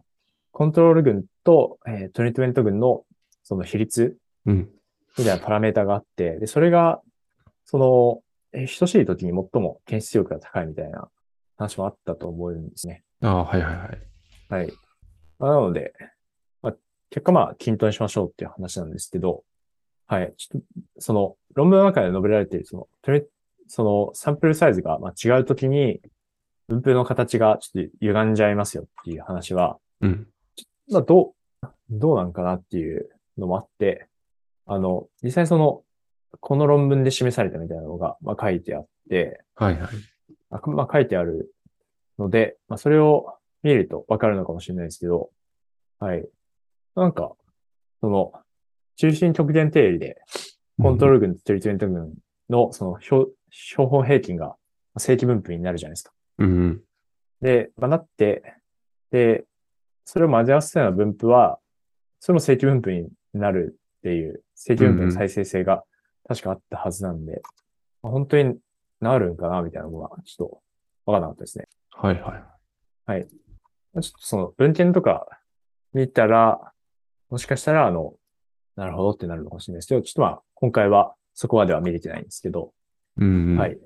[0.52, 3.04] コントロール群と、えートリートメント群の、
[3.42, 4.70] その比率うん。
[5.18, 7.00] みたいなパラメータがあって、で、それが、
[7.64, 8.23] その、えー
[8.54, 11.08] 等しい時に最も検出力が高いみたいな
[11.56, 13.02] 話もあったと思うんですね。
[13.22, 13.98] ああ、はいはいはい。
[14.48, 14.72] はい。
[15.38, 15.92] まあなので、
[16.62, 16.74] まあ、
[17.10, 19.44] 結果まあ、均等にしましょうっていう話なんですけど、
[20.06, 20.34] はい。
[20.36, 23.24] ちょっと、その、論文の中で述べられている、その、とり
[23.66, 26.00] その、サンプルサイズがまあ違うときに、
[26.68, 30.28] 分布の形がちょっと歪んじゃいますよっていう話は、うん。
[30.90, 34.08] まあ、どう、どうなんかなっていうのもあって、
[34.66, 35.82] あの、実際その、
[36.40, 39.88] この論文で示されたみたいなのが、まあ、書いてあって、はいはい。
[40.50, 41.52] あまあ、書いてある
[42.18, 45.30] ので、まあ、それを見るとわかるのかもしれないですけど、
[45.98, 46.26] はい。
[46.94, 47.32] なんか、
[48.00, 48.32] その、
[48.96, 50.16] 中心極限定理で、
[50.80, 52.14] コントロール群とトリートメント群
[52.50, 54.56] の、その標、標本平均が
[54.98, 56.12] 正規分布になるじゃないですか。
[56.38, 56.82] うんうん。
[57.40, 58.42] で、まあ、なって、
[59.10, 59.44] で、
[60.04, 61.58] それを混ぜ合わせたような分布は、
[62.20, 65.84] それも正規分布になるっていう、正規分布の再生性が
[66.26, 67.42] 確かあったはずなんで、
[68.02, 68.58] まあ本当に
[69.00, 70.62] なるんかなみたいなのが、ちょっと
[71.06, 71.68] わからなかったですね。
[71.90, 73.26] はいはい。
[73.26, 75.26] ちょっとその文献とか
[75.92, 76.72] 見たら、
[77.30, 78.14] もしかしたら、あの、
[78.76, 82.72] なるほどってなるのかもしれないですけど、ちょっとまあ、今回はそこまでは見れてないんですけど、
[83.18, 83.58] うんうん。
[83.58, 83.78] はい。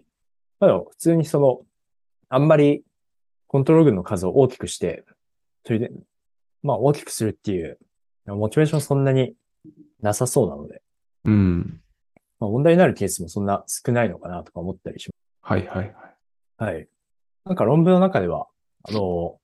[0.61, 1.61] まあでも、普通にその、
[2.31, 2.85] あんまり
[3.47, 5.05] コントロール群の数を大きくして、
[5.65, 5.91] それで、
[6.63, 7.79] まあ大きくするっていう、
[8.27, 9.35] モチベーションそんなに
[10.01, 10.83] なさそうなので、
[11.25, 11.81] うん。
[12.41, 15.09] まあ問題になるケースもそんな少ないのかなとか思ったりし
[15.43, 15.93] はいはいはい。
[15.93, 16.01] ま
[16.59, 16.65] す。
[16.65, 16.89] はい。
[17.45, 18.47] なんか論文の中では、
[18.83, 19.39] あの、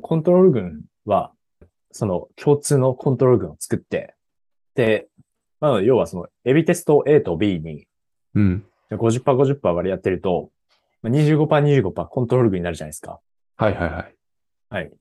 [0.00, 1.32] コントロール群は、
[1.92, 4.14] その共通のコントロール群を作って、
[4.74, 5.08] で、
[5.60, 7.86] まあ、要はその、エビテスト A と B に
[8.34, 8.64] うん。
[8.90, 10.50] 50%、50%割りやってると、
[11.02, 11.46] まあ25%、
[11.82, 13.20] 25%コントロール群になるじゃないですか。
[13.56, 14.14] はいはいはい。
[14.68, 14.92] はい。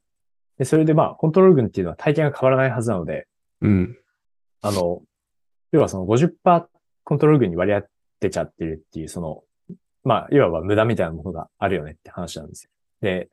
[0.58, 3.28] で、それでまあ、コントロール群っていうのは体験が変わらないはずなので、
[3.62, 3.98] うん。
[4.62, 5.02] あの、
[5.72, 6.66] 要はその50%
[7.06, 7.88] コントロール群に割り当
[8.20, 9.44] てちゃってるっていう、その、
[10.04, 12.72] まあ、いわば無駄みたいなものがあるよねって話なんですよ。
[13.02, 13.30] で。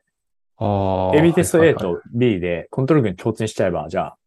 [0.57, 4.17] AB テスト A と B でコントロール群共通にしちゃえば、じゃあ、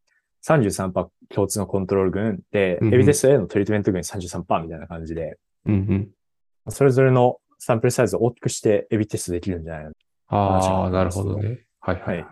[0.45, 6.71] 33%共通のコントロール群で、うんうん AB テスト A のトリートメント群33%みたいな感じで、うんうん。
[6.71, 9.93] それぞれのサンプルサイズを大きくして AB テストできるんじゃないの？
[10.29, 11.65] ああ、なるほどね。
[11.81, 12.27] はいはいはい。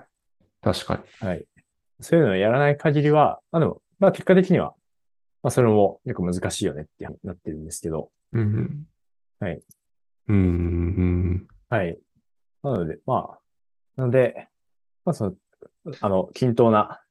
[0.60, 1.28] 確かに。
[1.28, 1.44] はい。
[2.00, 4.74] そういうのをやらない限りは、まあでも、まあ結果的には、
[5.44, 8.86] まあそれも結構難しいよねってなってるんですけど、うんうん。
[9.40, 9.60] はい。
[10.28, 11.98] うんうんはい。
[12.62, 13.38] なので、まあ、
[13.96, 14.48] なので、
[15.04, 15.34] まあその、
[16.00, 17.02] あの、均等な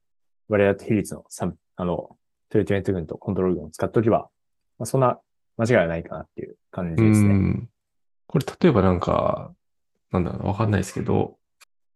[0.48, 2.16] 割合比率のサンあの、
[2.48, 4.28] トリートメント群とコントロール群を使っておけば、
[4.78, 5.20] まあそんな
[5.56, 6.96] 間違いはないかなっていう感うん。
[6.96, 7.28] じですね。
[7.28, 7.70] うん。
[8.26, 9.54] これ例えばなんか、
[10.10, 11.38] なんだろうな、わかんないですけど、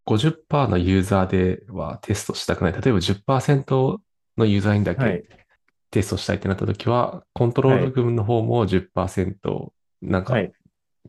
[0.07, 2.73] 50%のユーザーではテストしたくない。
[2.75, 3.99] 例えば10%
[4.37, 5.48] のユーザーにだはいけ
[5.91, 9.73] テストしたいってなったときは、コントロール群の方も10%
[10.03, 10.53] なんかはい。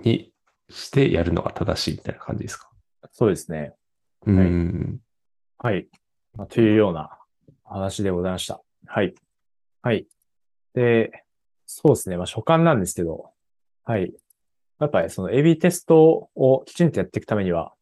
[0.04, 0.32] に
[0.70, 2.70] してやるのが正しいみたいな感じですか？
[3.12, 3.74] そうですね。
[4.26, 5.00] うはいん。
[5.58, 5.88] はい。
[6.36, 7.18] まあ、というような
[7.66, 8.62] 話でございました。
[8.86, 9.14] はい。
[9.82, 10.08] はい。
[10.74, 11.26] で、
[11.66, 12.18] そうですね。
[12.18, 13.32] まあ、所感なんですけど、
[13.84, 14.14] はい。
[14.80, 17.74] やっぱりその AB テストをきちんとやっていくためには、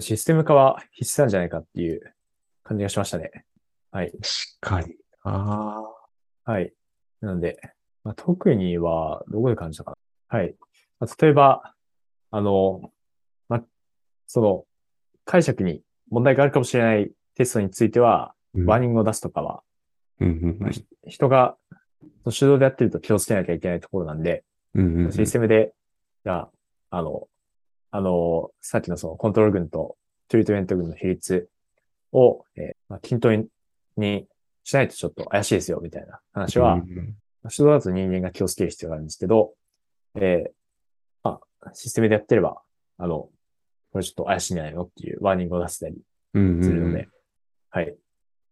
[0.00, 2.14] システム化は必須なんじゃないかっていう
[2.62, 3.46] 感じがしましたね。
[3.90, 4.12] はい。
[4.12, 4.20] 確
[4.60, 4.96] かに。
[5.22, 5.95] ああ。
[6.46, 6.72] はい。
[7.20, 7.58] なので、
[8.04, 9.98] まあ、特には、どこで感じたか
[10.30, 10.38] な。
[10.38, 10.54] はい。
[11.00, 11.74] まあ、例えば、
[12.30, 12.92] あの、
[13.48, 13.62] まあ、
[14.26, 14.64] その、
[15.24, 19.62] 解釈に問題があるかもしれないテストについては、うんワーニングを出すとかは、
[20.18, 21.58] うんうんまあひ人が
[22.24, 24.44] 手動でやってると気をつけなきゃいけないところなんで、
[24.74, 25.74] うんうんうんシステムで、
[26.24, 26.50] じゃあ、
[26.90, 27.28] あの、
[27.90, 29.96] あの、さっきのそのコントロール群と
[30.28, 31.50] トリートメント群の比率
[32.12, 33.46] を、えーまあ、均等に
[33.98, 34.26] に
[34.66, 37.16] しないとちょっと怪しいですよ、みたいな話は、うんうん
[37.48, 39.54] 手動だと人間が気をつける必要があるんですけど、
[40.16, 40.50] えー
[41.22, 42.60] まあ、システムでやってれば、
[42.98, 43.28] あの、
[43.92, 45.96] これちょっと怪しいんじゃないのっていうワーニングを出せたり
[46.34, 47.08] うんするので、うん
[47.70, 47.96] はい。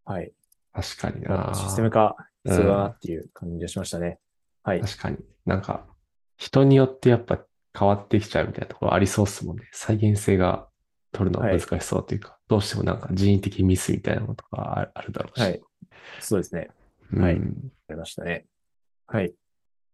[0.04, 0.32] はい。
[0.72, 1.30] 確かにな。
[1.30, 4.20] まあシステム化必要だなっていう感じがしましたね。
[4.62, 4.80] はい。
[4.80, 5.16] 確かに。
[5.46, 5.88] なんか、
[6.36, 7.40] 人によってやっぱ
[7.76, 9.68] 変わってきちゃうみたいなところありそうっすもんね。
[9.72, 10.68] 再現性が
[11.10, 15.42] 取るのは難しそうというか、どうしてもなんか人為的ミスみたいなのとかああるだろうし。
[15.42, 15.62] はい。
[16.20, 16.70] そうですね。
[17.12, 17.22] うん。
[17.22, 18.46] はいありましたね。
[19.06, 19.34] はい。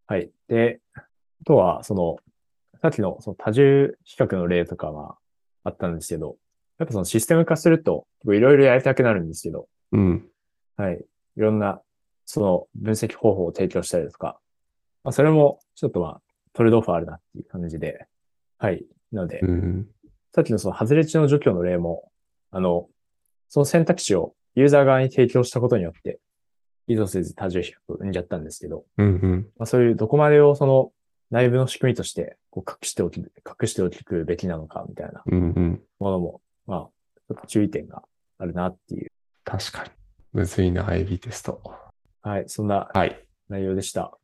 [0.06, 0.30] はい。
[0.48, 1.02] で、あ
[1.44, 2.16] とは、その、
[2.80, 5.16] さっきのその多重比較の例とかは
[5.64, 6.36] あったんですけど、
[6.78, 10.26] やっぱそのシステム化すると、いろいろやりたくなるんですけど、うん。
[10.76, 11.04] はい。
[11.36, 11.80] いろんな、
[12.24, 14.40] その分析方法を提供したりとか、
[15.04, 16.22] まあ、それもちょっとまあ、
[16.52, 18.06] トレードオフあるなっていう感じで、
[18.58, 18.84] はい。
[19.12, 19.88] なので、うん。
[20.34, 22.10] さっきのその外れ値の除去の例も、
[22.50, 22.88] あの、
[23.48, 26.20] その選択肢をユーザー側に提供したことによって、
[26.86, 29.06] 意図せず多重比較を生んじゃったんですけど、うん。
[29.06, 29.48] うん。
[29.58, 30.92] まあ、そういうどこまでをその
[31.30, 35.40] 内部の仕組みとしてこう隠しておき、隠しておくべきなのかみたいなうん。
[35.40, 35.82] うん。
[36.00, 38.02] ものも、まあ、ちょっと注意点が
[38.38, 39.10] あるなっていう、
[39.44, 39.90] 確かに。
[40.32, 41.62] むずいな、AB テスト。
[42.22, 43.24] はい、そんなはい。
[43.48, 44.16] 内容でした。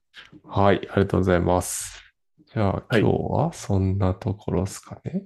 [0.45, 0.77] はい。
[0.77, 2.03] ありがとうございます。
[2.53, 5.25] じゃあ、はい今日はそんなところですかね。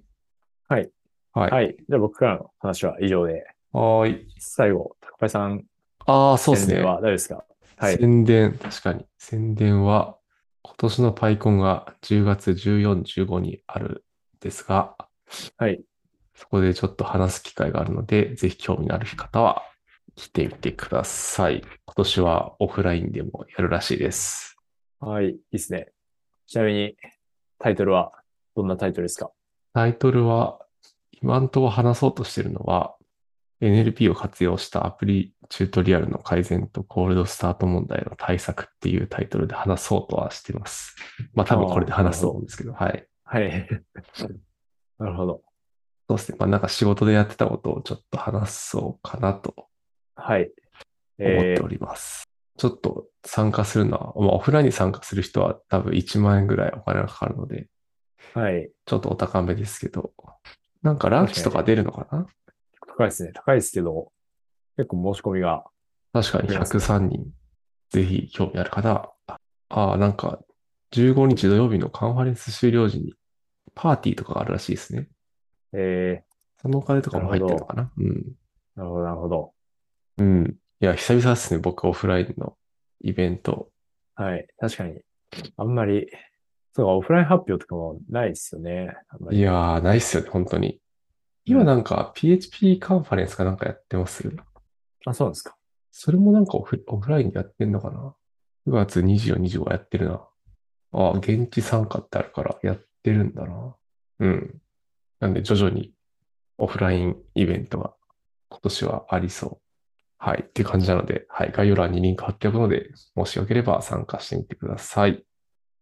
[0.68, 0.90] はい。
[1.32, 1.51] はい。
[1.51, 1.76] はい。
[1.78, 4.27] じゃあ僕からの話は以上で、はーい。
[4.39, 5.64] 最後、高林さん、
[6.07, 6.75] ああ、そうですね。
[6.75, 7.45] 宣伝は大丈夫ですか？
[7.77, 7.97] はい。
[7.99, 9.07] 宣伝、確かに。
[9.18, 10.16] 宣伝は、
[10.62, 14.05] 今年のパイコンが10月14、15にある
[14.37, 14.97] んですが、
[15.57, 15.83] はい。
[16.35, 19.62] そこでちょっと話す機会があるので、ぜひ興味のある方は
[20.16, 21.61] 来てみてください。
[21.61, 24.57] 今年はオフラインでもやるらしいです。
[24.99, 25.89] はい、いいですね。
[26.47, 26.97] ちなみに、
[27.59, 28.12] タイトルは、
[28.57, 29.31] どんなタイトルですか？
[29.73, 30.59] タイトルは、
[31.23, 32.97] 今んとこ話そうとしてるのは、
[33.61, 40.96] NLP を活用したアプリチュートリアルの改善とコールドスタート問題の対策っていうタイトルで話そうとはしてます。
[41.34, 43.06] まあ多分これで話すと思うんですけど、はい。
[43.24, 43.68] はい。
[44.98, 45.42] なるほど。
[46.08, 46.38] そうですね。
[46.40, 49.68] まあなんか仕事でやってたことをちょっと話そうかなと
[50.14, 50.50] はい。
[51.18, 52.24] 思っております。
[52.56, 57.68] ちょっと参加するのは、まあオフラインに参加する人は多分1万円ぐらいお金がかかるので、
[58.34, 58.70] はい。
[58.86, 60.12] ちょっとお高めですけど、
[60.82, 62.26] なんかランチとか出るのかな？
[63.01, 63.32] 高いですね。
[63.32, 64.12] 高いですけど、
[64.76, 65.64] 結構申し込みが、
[66.12, 67.32] 確かに出ますね103人。
[67.88, 69.12] ぜひ興味ある方は、
[69.70, 70.40] ああ、なんか
[70.92, 73.14] 15日土曜日のカンファレンス終了時に
[73.74, 75.09] パーティーとかがあるらしいですね。
[75.72, 76.22] え
[76.61, 77.90] そのお金とかも入ってるのかな？
[77.96, 78.07] うん。
[78.07, 78.11] ー、
[78.76, 79.53] なるほど、なるほど。
[80.18, 80.57] うん。
[80.80, 81.61] いや、久々ですね。
[81.61, 82.59] 僕オフラインの
[83.01, 83.70] イベント。
[84.14, 84.46] はい。
[84.59, 85.01] 確かに。
[85.57, 86.11] あんまり、
[86.74, 88.94] そうか、オフライン発表とかもないですよね。
[89.30, 90.80] いやー、ないっすよね、本当に。
[91.45, 94.30] 今なんか PHP カンファレンスかなんかやってます？
[95.07, 95.57] あ、そうなんですか。
[95.91, 98.14] それもなんかオフオフラインでやってんのかな
[98.66, 100.26] ?9 月24、25やってるな。
[100.93, 103.74] あ、現地参加ってあるからやってるんだな。
[104.20, 104.61] うん。
[105.18, 105.93] なんで徐々に
[106.59, 107.95] オフラインイベントが
[108.49, 109.59] 今年はありそう。
[110.18, 110.45] はい。
[110.47, 111.53] っていう感じなので、はい。
[111.53, 115.24] 概要欄にリンク貼っておくので、もしよければ参加してみてください。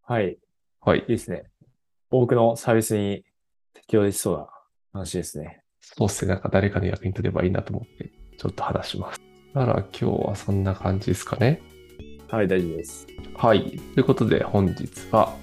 [0.02, 0.38] はい。
[0.80, 1.06] はいいい。
[1.08, 1.50] ですね。
[2.10, 3.24] 多くのサービスに
[3.74, 4.48] 適用できそうな
[4.98, 5.62] 話ですね。
[5.80, 6.32] そうっすね。
[6.32, 9.20] なんか誰かの役に立てばいいなと思って、ちょっと話します。
[9.54, 11.60] だから今日はそんな感じですかね。
[12.28, 13.06] はい、大丈夫です。
[13.36, 13.80] はい。
[13.94, 15.34] ということで本日は、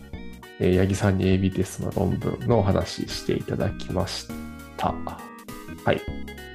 [0.60, 4.28] えー八木さんに AB テストの論文のお話ししていただきまし
[4.78, 4.94] た。
[5.84, 6.02] はい。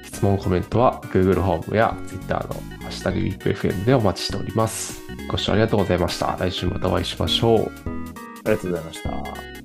[0.05, 2.41] 質問、コメントは Google ホームや Twitter の
[2.81, 5.01] ハッシュタグ WIPFM でお待ちしております。
[5.29, 6.37] ご視聴ありがとうございました。
[6.39, 7.59] 来週またお会いしましょう。
[8.45, 9.60] ありがとうございました。